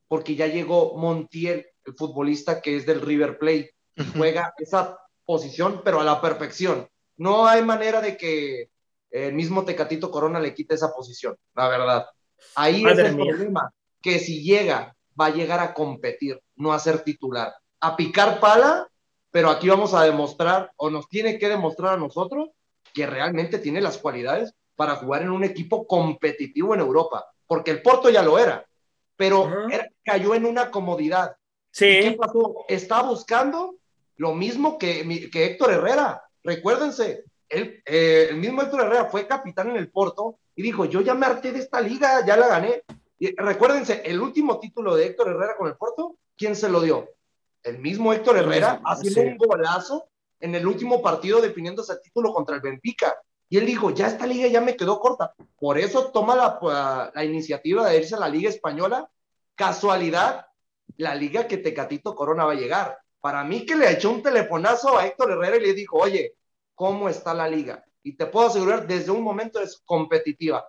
[0.09, 5.83] porque ya llegó Montiel, el futbolista que es del River Plate, y juega esa posición,
[5.85, 6.89] pero a la perfección.
[7.17, 8.71] No hay manera de que
[9.11, 12.07] el mismo Tecatito Corona le quite esa posición, la verdad.
[12.55, 13.27] Ahí Madre es el mía.
[13.35, 17.53] problema, que si llega, va a llegar a competir, no a ser titular.
[17.81, 18.89] A picar pala,
[19.31, 22.51] pero aquí vamos a demostrar, o nos tiene que demostrar a nosotros,
[22.95, 27.83] que realmente tiene las cualidades para jugar en un equipo competitivo en Europa, porque el
[27.83, 28.65] Porto ya lo era,
[29.17, 31.37] pero era- cayó en una comodidad.
[31.37, 31.37] ¿Y
[31.73, 32.65] Sí, qué pasó?
[32.69, 33.77] Está buscando
[34.21, 36.23] lo mismo que, que Héctor Herrera.
[36.45, 41.01] Recuérdense, él, eh, el mismo Héctor Herrera fue capitán en el Porto y dijo, yo
[41.01, 42.83] ya me harté de esta liga, ya la gané.
[43.19, 47.09] Y recuérdense, el último título de Héctor Herrera con el Porto, ¿quién se lo dio?
[47.63, 49.27] El mismo Héctor Herrera haciendo sí.
[49.29, 53.17] un golazo en el último partido definiéndose el título contra el Benfica.
[53.49, 55.33] Y él dijo, ya esta liga ya me quedó corta.
[55.59, 59.09] Por eso toma la, la iniciativa de irse a la liga española.
[59.55, 60.45] Casualidad,
[60.99, 62.99] la liga que Tecatito Corona va a llegar.
[63.21, 66.35] Para mí que le echó un telefonazo a Héctor Herrera y le dijo, oye,
[66.75, 67.85] ¿cómo está la liga?
[68.03, 70.67] Y te puedo asegurar, desde un momento es competitiva.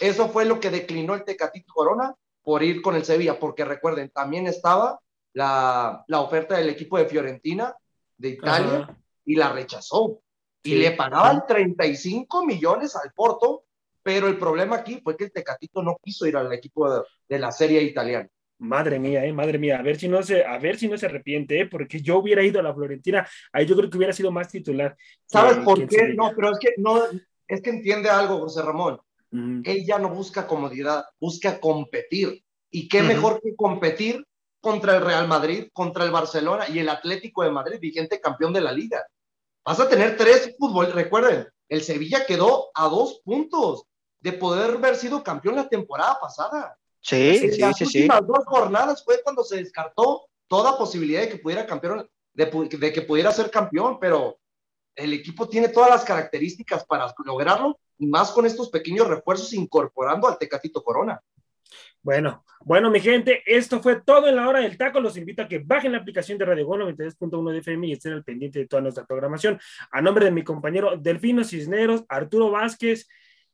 [0.00, 4.10] Eso fue lo que declinó el Tecatito Corona por ir con el Sevilla, porque recuerden,
[4.10, 5.00] también estaba
[5.32, 7.74] la, la oferta del equipo de Fiorentina,
[8.16, 8.96] de Italia, Ajá.
[9.24, 10.20] y la rechazó.
[10.62, 10.76] Y Sí.
[10.76, 13.64] le pagaban 35 millones al Porto,
[14.02, 17.38] pero el problema aquí fue que el Tecatito no quiso ir al equipo de, de
[17.38, 18.28] la Serie italiana.
[18.58, 21.06] Madre mía, eh, madre mía, a ver si no se, a ver si no se
[21.06, 24.30] arrepiente, eh, porque yo hubiera ido a la Florentina, ahí yo creo que hubiera sido
[24.30, 24.96] más titular.
[25.26, 26.14] ¿Sabes por qué?
[26.14, 27.02] No, pero es que no,
[27.48, 29.00] es que entiende algo, José Ramón.
[29.32, 29.62] Ujú.
[29.64, 32.42] Él ya no busca comodidad, busca competir.
[32.70, 34.24] ¿Y qué mejor que competir
[34.60, 38.60] contra el Real Madrid, contra el Barcelona y el Atlético de Madrid, vigente campeón de
[38.60, 39.04] la liga?
[39.64, 40.92] Vas a tener tres fútbol.
[40.92, 43.84] Recuerden, el Sevilla quedó a dos puntos
[44.20, 46.76] de poder haber sido campeón la temporada pasada.
[47.04, 47.98] Sí, En sí, las sí, sí.
[47.98, 53.02] últimas dos jornadas fue cuando se descartó toda posibilidad de que pudiera campeón, de que
[53.02, 54.38] pudiera ser campeón, pero
[54.96, 60.26] el equipo tiene todas las características para lograrlo, y más con estos pequeños refuerzos incorporando
[60.26, 61.20] al Tecatito Corona.
[62.02, 65.00] Bueno, bueno, mi gente, esto fue todo en la hora del taco.
[65.00, 68.12] Los invito a que bajen la aplicación de Radio Gol 93.1 de FM y estén
[68.12, 69.58] al pendiente de toda nuestra programación.
[69.90, 73.08] A nombre de mi compañero Delfino Cisneros, Arturo Vázquez,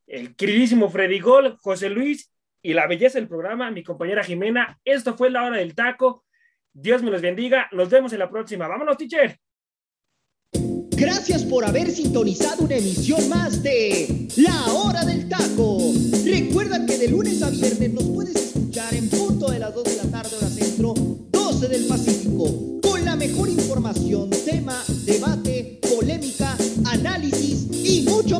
[0.07, 2.31] el queridísimo Freddy Gol, José Luis
[2.63, 4.79] y la belleza del programa, mi compañera Jimena.
[4.85, 6.25] Esto fue la hora del taco.
[6.73, 7.69] Dios me los bendiga.
[7.73, 8.69] Nos vemos en la próxima.
[8.69, 9.39] Vámonos, teacher.
[11.01, 15.79] Gracias por haber sintonizado una emisión más de La Hora del Taco.
[16.27, 19.97] Recuerda que de lunes a viernes nos puedes escuchar en punto de las 2 de
[19.97, 20.93] la tarde hora centro,
[21.31, 26.55] 12 del Pacífico, con la mejor información, tema, debate, polémica,
[26.85, 28.40] análisis y mucho